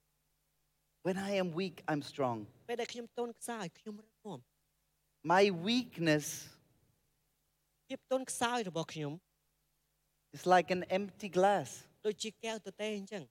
[1.07, 2.37] When I am weak, I'm strong.
[2.69, 4.39] ពេលដែលខ្ញុំទន់ខ្សោយខ្ញុំរឹងមាំ
[5.35, 6.27] My weakness
[7.89, 9.13] ភាពទន់ខ្សោយរបស់ខ្ញុំ
[10.37, 11.69] is like an empty glass
[12.07, 13.23] ដូចជាកែវទទេអញ្ចឹង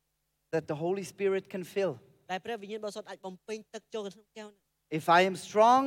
[0.53, 1.93] that the Holy Spirit can fill.
[2.31, 4.59] ដែលព្រះវិញ្ញាណបរិសុទ្ធអាចបំពេញទឹកចូលទៅក្នុងកែវហ្នឹង
[4.99, 5.83] If I am strong,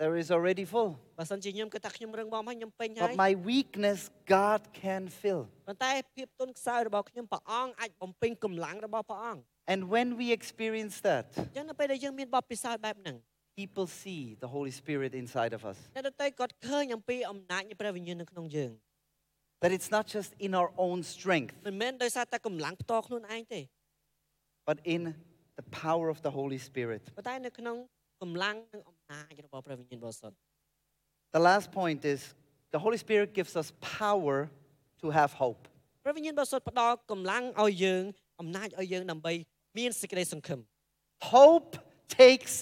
[0.00, 0.90] there is already full.
[1.18, 4.00] បើសិនជាខ្ញុំគិតថាខ្ញុំរឹងមាំហើយខ្ញុំពេញហើយ But my weakness,
[4.36, 5.40] God can fill.
[5.68, 13.16] ប៉ុន្តែភាពទន់ខ្សោយរបស់ខ្ញុំព្រះអង្គអាចបំពេញកម្លាំងរបស់ព្រះអង្គ And when we experience that, អញ្ចឹងនៅពេលដែលយើងមានបទពិសោធន៍បែបហ្នឹង
[13.60, 15.78] people see the Holy Spirit inside of us.
[15.96, 18.72] អ្នកដទៃគាត់ឃើញអំពីអំណាចនៃព្រះវិញ្ញាណនៅក្នុងយើង
[19.62, 23.60] That it's not just in our own strength, មិនមែនដោយសារតែកម្លាំងផ្ទាល់ខ្លួនឯងទេ
[24.68, 25.02] but in
[25.58, 27.02] the power of the Holy Spirit.
[27.16, 27.76] ប៉ុន្តែនៅក្នុង
[28.22, 30.36] កម្លាំងនិងអំណាចរបស់ព្រះវិញ្ញាណបរិសុទ្ធ
[31.36, 32.20] The last point is
[32.74, 33.68] the Holy Spirit gives us
[34.00, 34.36] power
[35.00, 35.62] to have hope.
[36.04, 38.02] ព្រះវិញ្ញាណបរិសុទ្ធផ្ដល់កម្លាំងឲ្យយើង
[38.40, 39.32] អំណាចឲ្យយើងដើម្បី
[39.78, 40.58] មានសេចក្តីសង្ឃឹម
[41.34, 41.70] Hope
[42.20, 42.54] takes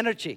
[0.00, 0.34] energy.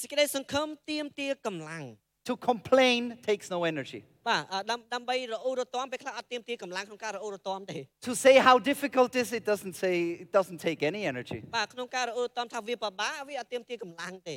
[0.00, 1.84] សេចក្តីសង្ឃឹមទាមទារកម្លាំង
[2.30, 4.00] To complain takes no energy.
[4.28, 11.38] បាទអ่าដាំដើម្បីរអ៊ូរទាំពេលខ្លះអត់ទាមទារកម្លាំងក្នុងការរអ៊ូរទាំទេ To say how difficult it is, it doesn't say it doesn't take any energy.
[11.56, 14.32] បាទក្នុងការរអ៊ូរទាំថាវាពិបាកវាអត់ទាមទារកម្លាំងទ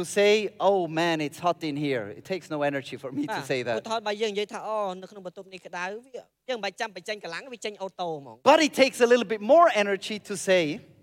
[0.00, 0.32] To say,
[0.68, 3.44] oh man, it's hot in here, it takes no energy for me បា to ទ
[3.50, 3.76] say ឧ that.
[3.86, 6.10] ទាហរណ៍បើយើងនិយាយថាអូនៅក្នុងបន្ទប់នេះក្តៅវា
[6.48, 10.62] យើងមិនបាច់ចាំបញ្ចេញកម្លាំងវាចេញអូតូហ្មង But it takes a little bit more energy to say,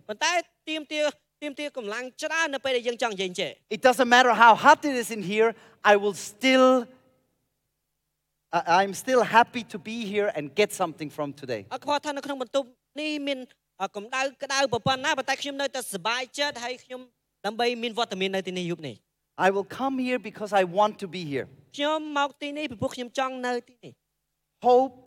[0.09, 0.31] ប៉ុន្តែ
[0.69, 1.05] ទាមទារ
[1.43, 5.49] ទាមទារកម្លាំងច្រើននៅពេលដែលយើងចង់និយាយចេះ it doesn't matter how hot it is in here,
[5.91, 6.67] I will still,
[8.57, 11.61] I- I'm still happy to be here and get something from today.
[11.73, 12.67] អត់ខ្វល់ថានៅក្នុងបន្ទប់
[12.99, 13.39] នេះមាន
[13.79, 17.01] អ่าកម្ដៅក្តៅប៉ុណ្ណាប៉ុន្តែខ្ញុំនៅតែសប្បាយចិត្តហើយខ្ញុំ
[17.45, 18.95] ដើម្បីមានវត្តមាននៅទីនេះយប់នេះ
[19.47, 21.45] I will come here because I want to be here.
[21.77, 23.91] ខ្ញុំមកទីនេះពីព្រោះខ្ញុំចង់នៅទីនេះ
[24.67, 24.99] Hope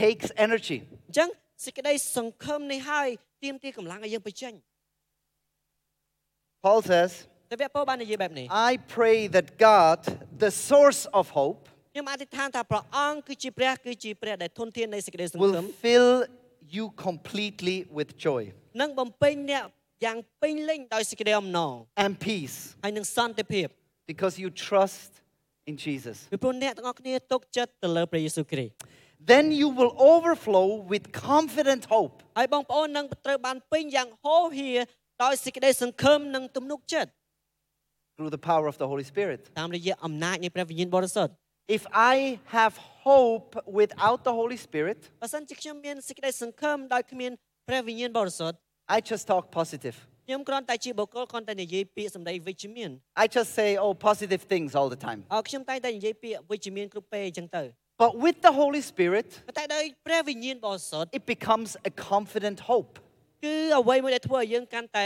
[0.00, 0.78] takes energy.
[1.08, 1.28] អញ្ចឹង
[1.64, 3.08] សេចក្តីសង្ឃឹមនេះហើយ
[3.42, 4.54] ទាមទារកម្លាំងឲ្យយើងបញ្ចេញ
[6.64, 7.10] Paul says,
[7.50, 9.98] តែវាពោលបាននិយាយបែបនេះ I pray that God,
[10.44, 11.60] the source of hope,
[11.92, 16.10] ខ្ញុំអធិដ្ឋានថាព្រះអង្គគឺជាព្រះគឺជាព្រះដែលធនធាននៃសេចក្តីសង្ឃឹម will fill
[16.76, 18.42] you completely with joy
[18.80, 19.64] និងបំពេញអ្នក
[20.04, 21.72] យ៉ាងពេញលេញដោយសេចក្តីអំណរ
[22.04, 23.66] and peace ហើយនឹងសន្តិភាព
[24.10, 25.10] because you trust
[25.70, 26.16] in Jesus.
[26.32, 28.74] ពីព្រោះអ្នកទាំងអស់គ្នាទុកចិត្តទៅលើព្រះយេស៊ូវគ្រីស្ទ
[29.32, 34.78] Then you will overflow with confident hope ហើយបងប្អូននឹងត្រូវបានពេញយ៉ាងហូរហៀរ
[35.24, 37.10] ដោយសេចក្តីសង្ឃឹមនិងទំនុកចិត្ត
[38.16, 39.40] through the power of the Holy Spirit.
[39.60, 41.32] តាមរយៈអំណាចនៃព្រះវិញ្ញាណបរិសុទ្ធ
[41.78, 42.16] If I
[42.56, 42.74] have
[43.06, 47.32] hope without the Holy Spirit, បើសិនជាខ្ញុំមានសេចក្តីសង្ឃឹមដោយគ្មាន
[47.68, 48.56] ព្រះវិញ្ញាណបរិសុទ្ធ
[48.96, 49.96] I just talk positive.
[50.26, 52.90] ខ្ញុំគ្រាន់តែជាបុគ្គលគ្រាន់តែនិយាយពាក្យសម្ដីវិជ្ជមាន
[53.22, 55.20] I just say, oh, positive things all the time.
[55.34, 57.62] អើខ្ញុំតែងតែនិយាយពាក្យវិជ្ជមានគ្រប់ពេលអញ្ចឹងទៅ
[58.02, 62.92] But with the Holy Spirit, ប៉ុន្តែដោយព្រះវិញ្ញាណបរិសុទ្ធ it becomes a confident hope.
[63.45, 65.05] គឺអ្វីមួយដែលធ្វើឲ្យយើងកាន់តែ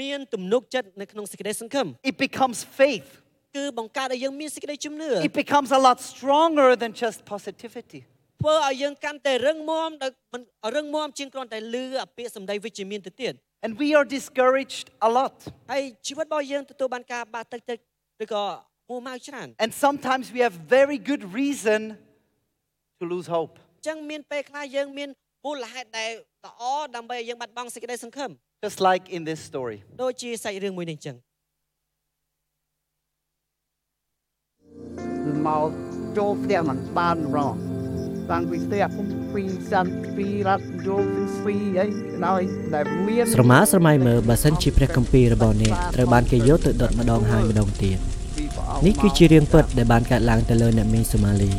[0.00, 3.08] មានទំនុកចិត្តនៅក្នុងសេចក្តីសង្ឃឹម It becomes faith.
[3.56, 8.00] គឺបង្កើតឲ្យយើងមានសេចក្តីជំនឿ It becomes a lot stronger than just positivity.
[8.42, 10.42] ធ្វើឲ្យយើងកាន់តែរឹងមាំដោយមិន
[10.76, 13.32] រឹងមាំជាងគ្រាន់តែលឺអាពាក្យសម្ដីវិជ្ជមានទៅទៀត
[13.64, 15.36] And we are discouraged a lot.
[15.72, 17.78] ហើយជីវិតរបស់យើងទទួលបានការបាក់ទឹកទឹក
[18.24, 18.44] ឬក៏
[18.90, 21.80] មួម៉ៅច្រើន And sometimes we have very good reason
[22.98, 23.54] to lose hope.
[23.60, 25.10] អញ្ចឹងមានពេលខ្លះយើងមាន
[25.46, 26.10] មូលហេតុដែល
[26.46, 26.62] ល្អ
[26.96, 28.30] ដើម្បីឲ្យយើងបាត់បង់សេចក្តីសង្ឃឹម
[28.66, 29.78] Just like in this story.
[30.02, 31.16] ដូចជាសាច់រឿងមួយនេះអញ្ចឹង
[35.46, 35.68] មក
[36.18, 37.54] ចូលផ្ទះមិនបានរង
[38.30, 41.86] តាំងពីផ្ទះខ្ញុំពីសាន់ពីរ៉ាត់យកពីស្វីអី
[42.26, 42.40] ដោយ
[42.74, 47.98] ដែលមានស្រមើស្រមៃមើលបើសិនជាព្រះគម្ពីររបស់អ្នកត្រូវបានគេយកទៅដុតម្ដងហើយម្ដងទៀត
[48.36, 51.52] ពីព្រះអង្គនេះគឺជារឿងពិតដែលបានកើតឡើងទៅលើអ្នកមីងសូម៉ាលី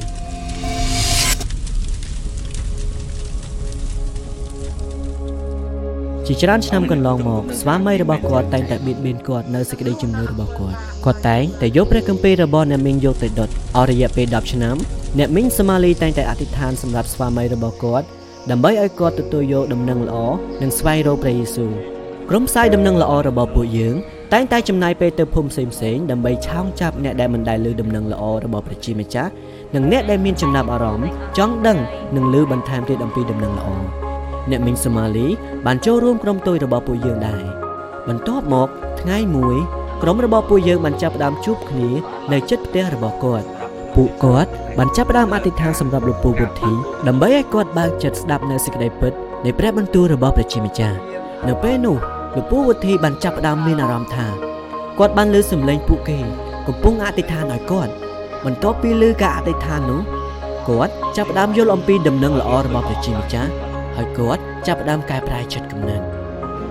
[6.30, 14.76] ជាច្រើនឆ្នាំកន្លងមកស្វាមីរបស់គាត់តែងតែបៀតបៀនគាត់នៅសេចក្តីជំនឿរបស់គាត់គាត់តែងតែយកព្រះគម្ពីររបស់អ្នកមីងយកទៅដុតអស់រយៈពេល10ឆ្នាំ
[15.18, 18.06] អ្នកមីងសូម៉ាលីតែងតែអធិដ្ឋានសម្រាប់ស្វាមីរបស់គាត់
[18.52, 20.18] ដើម្បីឲ្យគាត់ទទួលយកដំណឹងល្អ
[20.62, 21.72] និងស្វែងរកព្រះយេស៊ូវ
[22.30, 23.96] ក្រុមផ្សាយដំណឹងល្អរបស់ពួកយើង
[24.34, 29.32] តែងតែចំណាយពេលទៅភូមិផ្សេងៗដើម្បីឆោមចាប់អ្នកដែលមិនដែលឮដំណឹងល្អរបស់ព្រះជាម្ចាស់
[29.76, 31.78] និងអ្នកដែលមានចំណាប់អារម្មណ៍ចង់ដឹង
[32.16, 34.07] និងឮបន្ថែមទៀតអំពីដំណឹងល្អ
[34.52, 35.28] អ្នកមីងសូម៉ាលី
[35.66, 37.44] បានចូលរួមក្រុមតូចរបស់ពួកយើងដែរ
[38.08, 38.68] បន្ទាប់មក
[39.02, 39.58] ថ្ងៃមួយ
[40.02, 41.90] ក្រុមរបស់ពួកយើងបានចាប់ផ្ដើមជួបគ្នា
[42.32, 43.46] នៅជិតផ្ទះរបស់គាត់
[43.96, 46.72] ពួកគាត់បានចាប់ផ្ដើមអធិដ្ឋានសម្រាប់លោកពូវុធី
[47.08, 49.14] ដើម្បីឲ្យគាត់បើកចិត្តស្ដាប់នៅសេចក្តីពិត
[49.46, 50.98] នៃព្រះបន្ទូលរបស់ព្រះជាម្ចាស់
[51.48, 51.98] នៅពេលនោះ
[52.36, 54.28] លោកពូវុធីបានចាប់ផ្ដើមមានអារម្មណ៍ថា
[55.00, 56.20] គាត់បានលើសំឡេងពួកគេ
[56.68, 57.92] កំពុងអធិដ្ឋានឲ្យគាត់
[58.46, 60.02] បន្ទាប់ពីលើការអធិដ្ឋាននោះ
[60.68, 63.50] គាត់ចាប់ផ្ដើមយល់អំពីដំណឹងល្អរបស់ព្រះជាម្ចាស់
[63.98, 66.02] ហើយគាត់ចាប់ផ្ដើមកែប្រែចិត្តគំនិត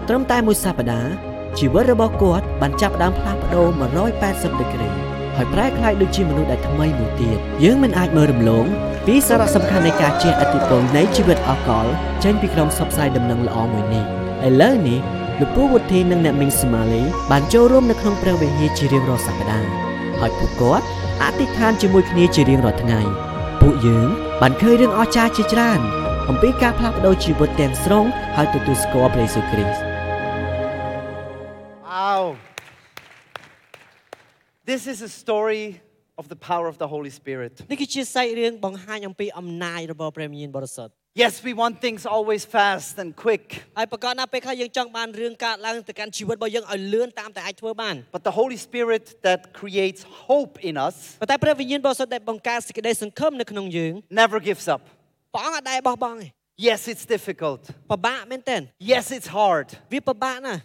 [0.08, 1.10] ត្រឹមតែមួយសប្តាហ៍
[1.58, 3.66] ជីវិតរបស់គាត់បានចាប់ផ្ដើមផ្លាស់ប្ដូរ
[4.12, 4.90] 180ដឺក្រេ
[5.36, 8.66] ហើយប្រែក្លាយដូចជាមនុស្សដែលថ្មីមួយទៀតយើងមិនអាចមើលរំលង
[9.06, 11.86] ពីសារៈសំខាន់នៃការជះឥទ្ធិពលនៃជីវិតអកល
[12.24, 14.04] ចេញពីក្រុមផ្សព្វផ្សាយដំណឹងល្អមួយនេះ
[14.46, 14.98] ឥឡូវនេះ
[15.40, 19.70] លោកពូវុធីនិងអ្នកមីងស្មាលីបានចូលរួមនៅក្នុងព្រះវិហារជារៀងរាល់សប្តាហ៍
[20.18, 20.84] ហើយពួកគាត់
[21.22, 23.00] អធិដ្ឋានជាមួយគ្នាជារៀងរាល់ថ្ងៃ
[23.60, 24.08] ពួកយើង
[24.40, 25.80] បានឃើញរឿងអស្ចារ្យជាច្រើន
[26.29, 28.05] អំពីការផ្លាស់ប្ដូរជីវិតទាំងស្រុង
[28.35, 29.81] ហើយទទួលស្គាល់ព្រះយេស៊ូវគ្រីស្ទ
[31.93, 32.21] Wow.
[34.71, 35.63] This is a story
[36.21, 37.53] of the power of the Holy Spirit.
[37.71, 43.45] នេះគឺជាសាច់រឿងបង្ហាញអំពីអំណាចរបស់ព្រះវិញ្ញាណបរិសុទ្ធ Yes, we want things always fast and quick,
[43.77, 54.81] ហើយប្រកាសណាពេលខ្លះយើងចង់បានរឿងកើតឡើងទៅកាន់ជីវិតរបស់យើងឲ្យលឿនតាមតែអាចធ្វើបាន but the Holy Spirit that creates hope in us ប៉ុន្តែព្រះវិញ្ញាណបរិសុទ្ធដែលបង្កើតសេចក្តីសង្ឃឹមនៅក្នុងយើង never gives up.
[55.35, 56.27] ព្រះអង្គអត់ដែលបោះបង់ទេ
[56.67, 57.61] Yes, it's difficult.
[57.91, 58.61] ពិបាកមែនទែន
[58.93, 59.67] Yes, it's hard.
[59.93, 60.61] វាពិបាកណាស់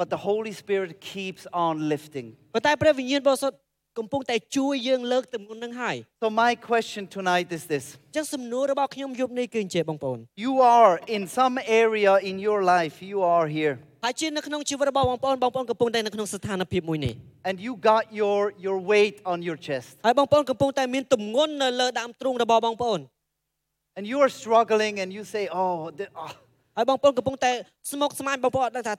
[0.00, 2.26] But the Holy Spirit keeps on lifting.
[2.54, 3.56] ប៉ុន្តែព្រះវិញ្ញាណបរិសុទ្ធ
[3.98, 12.94] កំពុងតែជួយយើងលើកទម្ងន់នឹងហើយ So, my question tonight is this អញ្ចឹងសំណួររបស់ខ្ញុំយប់នេះគឺអញ្ចេះបងប្អូន You are in some area in your life,
[13.10, 17.14] you are here, ហើយជានៅក្នុងជីវិតរបស់បងប្អូនបងប្អូនកំពុងតែនៅក្នុងស្ថានភាពមួយនេះ
[17.48, 23.00] and you got your, your weight on your chest, ហើយបងប្អូនកំពុងតែមានទម្ងន់នៅលើដើមទ្រូងរបស់បងប្អូន
[23.96, 26.32] and you are struggling, and you say, Oh, the, oh,
[26.76, 27.50] ហើយបងប្អូនកំពុងតែ
[27.92, 28.94] ស្មុគស្មាញបងប្អូនអត់ដឹងថា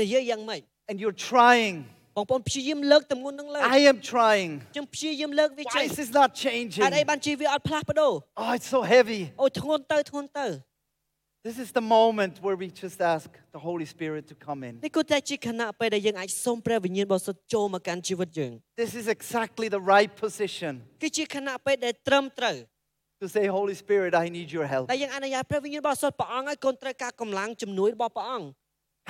[0.00, 1.76] និយាយយ៉ាងម៉េច and you're trying.
[2.16, 4.50] បងប្អូនព្យាយាមលើកទម្ងន់នឹងលើក I am trying.
[4.74, 6.84] ខ្ញុំព្យាយាមលើកវាចេ Why ញ is this not ហេ changing?
[6.84, 9.22] តុអីបានជីវាអត់ផ្លាស់ប្ដូរ Oh, it's so heavy.
[9.42, 10.46] អូធ្ងន់ទៅធ្ងន់ទៅ
[11.48, 14.74] This is the moment where we just ask the Holy Spirit to come in.
[14.84, 22.56] នេះគឺតែជាខណៈពេលដែលយើងអាចសូមព្រះវិញ្ញាណបរិសុទ្ធចូលមកកាន់ជីវិតយើង This is exactly the right position គឺជាខណៈពេលដែលត្រឹមត្រូវ
[23.22, 24.86] to say, Holy Spirit, I need your help.
[24.92, 28.48] តែយើងអនុញ្ញាតព្រះវិញ្ញាណបរិសុទ្ធព្រះអង្គឲ្យកូនត្រូវការកម្លាំងជំនួយរបស់ព្រះអង្គ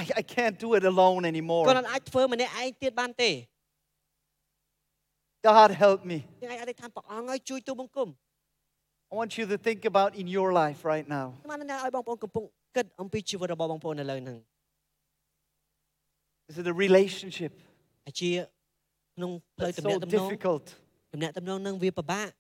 [0.03, 1.65] I, I can't do it alone កូន anymore.
[1.69, 3.31] អត់អាចធ្វើម្នាក់ឯងទៀតបានទេ
[5.49, 6.19] God, help me.
[6.43, 8.09] យើងអាចអធិដ្ឋានព្រះអង្គឲ្យជួយទូលបង្គំ
[9.13, 11.27] I want you to think about in your life right now.
[11.35, 12.45] ខ្ញុំអនុញ្ញាតឲ្យបងប្អូនកំពុង
[12.77, 14.39] គិតអំពីជីវិតរបស់បងប្អូននៅលើហ្នឹង
[16.51, 17.53] Is it a relationship
[18.07, 18.31] អាចជា
[19.17, 20.65] ក្នុងផ្លូវ that's ទំនាក់ so ទំនង difficult?
[21.13, 22.31] ទំនាក់ទំនងនឹងវាពិបាក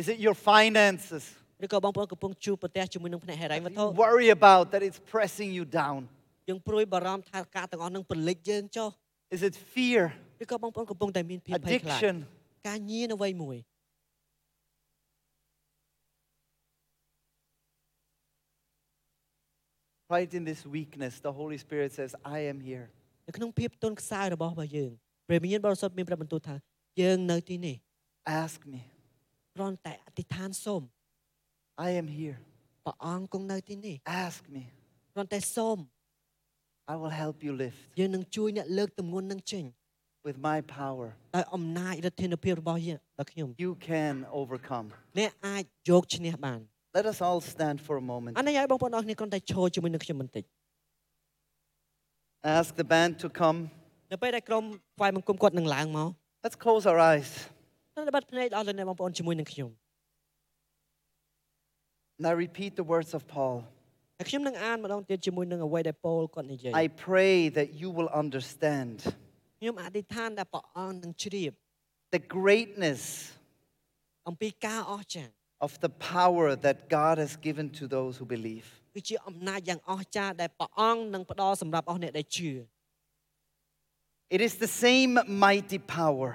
[0.00, 1.24] Is it your finances
[1.64, 6.00] ឬក៏បងប្អូនកំពុងជួបប្រទះជាមួយនឹងផ្នែកហិរញ្ញវត្ថុ you worry about that it's pressing you down?
[6.48, 8.88] យើងព្រួយបារម្ភថាការទាំងអស់នឹងពលិចយើងចុះ
[9.36, 10.02] Is it fear,
[10.42, 12.14] ឬក៏បងប្អូនកំពុងតែមានភាពភ័យខ្លាច addiction?
[12.68, 13.56] ការញៀនអ្វីមួយ
[20.08, 22.86] Right in this weakness, the Holy Spirit says, I am here.
[23.28, 24.90] នៅក្នុងភាពទន់ខ្សោយរបស់របស់យើង
[25.28, 26.56] ព្រះវិញ្ញាណបរិសុទ្ធមានប្រាប់បន្ទូលថា
[27.00, 27.76] យើងនៅទីនេះ
[28.42, 28.80] Ask me.
[29.54, 30.82] គ្រាន់តែអធិដ្ឋានសូម
[31.88, 32.36] I am here.
[32.84, 34.62] ព្រះអង្គគង់នៅទីនេះ Ask me.
[35.14, 35.78] គ្រាន់តែសូម
[36.92, 37.78] I will help you lift.
[37.98, 39.64] យើងនឹងជួយអ្នកលើកទម្ងន់នឹងចេញ
[40.28, 44.86] with my power, ដោយអំណាចឫទ្ធានុភាពរបស់យើងដល់ខ្ញុំ you can overcome.
[45.18, 46.60] អ្នកអាចយកឈ្នះបាន
[46.96, 48.32] Let us all stand for a moment.
[48.38, 50.44] អនុញ្ញាតឲ្យបងប្អូនអរគ្នាគ្រាន់តែឈរជាមួយនឹងខ្ញុំបន្តិច
[52.58, 53.58] Ask the band to come.
[54.12, 54.64] នៅពេលដែលក្រុម
[54.96, 56.08] ថ្វាយបង្គំគាត់នឹងឡើងមក
[56.44, 57.30] Let's close our eyes.
[58.00, 59.70] នៅបិទភ្នែកដល់លោកអ្នកបងប្អូនជាមួយនឹងខ្ញុំ
[62.18, 63.56] And I repeat the words of Paul.
[64.18, 68.96] ហើយខ្ញុំនឹងអានម្ដងទៀតជាមួយនឹងអ្វីដែលប៉ូលគាត់និយាយ I pray that you will understand
[69.60, 71.52] ខ្ញុំអធិដ្ឋានដែលព្រះអង្គនឹងជ្រាប
[72.14, 73.02] the greatness
[74.28, 75.32] អំពីការអស្ចារ្យ
[75.66, 78.66] of the power that God has given to those who believe.
[78.94, 82.50] គឺជាអំណាចយ៉ាងអស្ចារ្យដែលព្រះអង្គនឹងផ្ដល់សម្រាប់អស់អ្នកដែលជឿ
[84.36, 85.12] It is the same
[85.46, 86.30] mighty power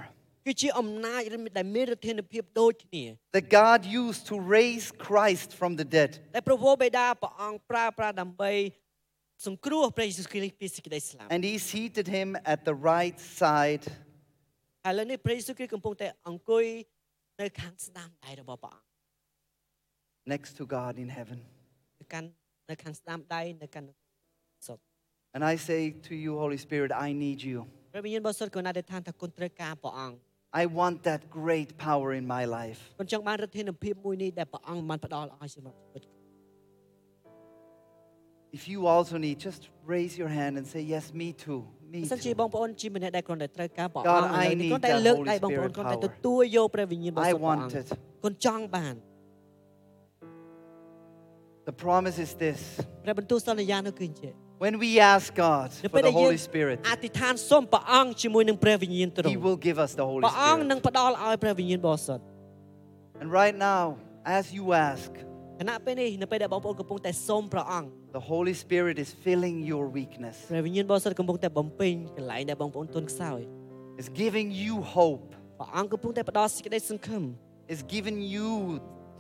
[0.46, 1.22] គឺជាអំណាច
[1.58, 3.06] ដែលមានឫទ្ធានុភាពដូចគ្នា
[3.38, 6.12] that God used to raise Christ from the dead.
[6.36, 8.52] ដែលព្រះវរបិតាព្រះអង្គប្រើប្រាស់ដើម្បី
[9.48, 13.84] សង្គ្រោះព្រះយេស៊ូវគ្រីស្ទពីសេចក្តីស្លាប់ And he seated him at the right side
[14.86, 16.66] ហើយឥឡូវនេះព្រះយេស៊ូវគ្រីស្ទកំពុងតែអង្គុយ
[17.42, 18.88] នៅខាងស្ដាំដៃរបស់ព្រះអង្គ
[20.34, 21.40] next to God in heaven.
[22.02, 22.28] នៅកាន់
[22.70, 23.88] នៅខាងស្ដាំដៃនៅកាន់
[24.68, 24.80] សុខ
[25.36, 27.58] And I say to you, Holy Spirit, I need you.
[27.94, 30.18] ព្រះវិញ្ញាណបរិសុទ្ធក៏ណាស់ដែលថាថាគុណត្រូវការព្រះអង្គ
[30.62, 32.80] I want that great power in my life.
[33.00, 36.04] គុណចង់បានឫទ្ធានុភាពមួយនេះដែលព្រះអង្គបានផ្ដល់ឲ្យសម្រាប់ជីវិត
[38.58, 39.62] If you also need, just
[39.94, 41.62] raise your hand and say, Yes, me too.
[41.94, 42.40] Me បើសិនជា too.
[42.40, 46.06] បងប្អូនជាម្នាក់ដែលគ្រាន់តែត្រូវការព្រះ God, អង្គឥឡូវ I នេះ need គ្រាន់តែ that លើក Holy ដៃបងប្អូន Spirit គ្រាន់តែ power.
[46.08, 47.88] ទទួលយកព្រះវិញ្ញាណបរិ I សុទ្ធព្រះអ want ង្គ it.
[48.24, 48.96] គុណចង់បាន
[51.70, 52.60] The promise is this
[53.04, 59.42] ព្រះបន្ទូលសន្យានោះគឺអញ្ចឹង when we ask God នៅ for ពេល the ដែលយើង Holy Spirit, អធិដ្ឋានសូមព្រះអង្គជាមួយនឹងព្រះវិញ្ញាណទ្រ He ង់
[59.46, 60.88] will give us the Holy ព្រះអង្គនឹង Spirit.
[60.88, 62.24] ផ្ដល់ឲ្យព្រះវិញ្ញាណបរិសុទ្ធ
[63.22, 63.84] And right now,
[64.38, 65.10] as you ask,
[65.60, 73.42] ខណៈពេលនេះនៅពេលដែលបងប្អូនកំពុងតែសូមព្រះអង្គ the Holy Spirit is filling your weakness, ព្រះវិញ្ញាណបរិសុទ្ធកំពុងតែបំពេញកន្លែងដែលបងប្អូនទន់ខ្សោយ
[74.02, 75.28] is giving you hope,
[75.60, 77.24] ព្រះអង្គកំពុងតែផ្ដល់សេចក្តីសង្ឃឹម
[77.74, 78.50] is giving you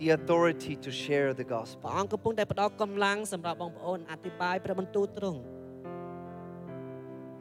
[0.01, 1.87] the authority to share the ព្រះ gospel.
[1.99, 5.39] អង្គកំពុងតែផ្ដល់កម្លាំងសម្រាប់បងប្អូនអធិប្បាយព្រះបន្ទូលទ្រង់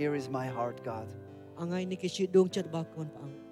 [0.00, 1.08] Here is my heart, God.
[1.60, 3.43] អង្គហើយនេះគឺជាដួងចិត្តរបស់កូនព្រះអង្គ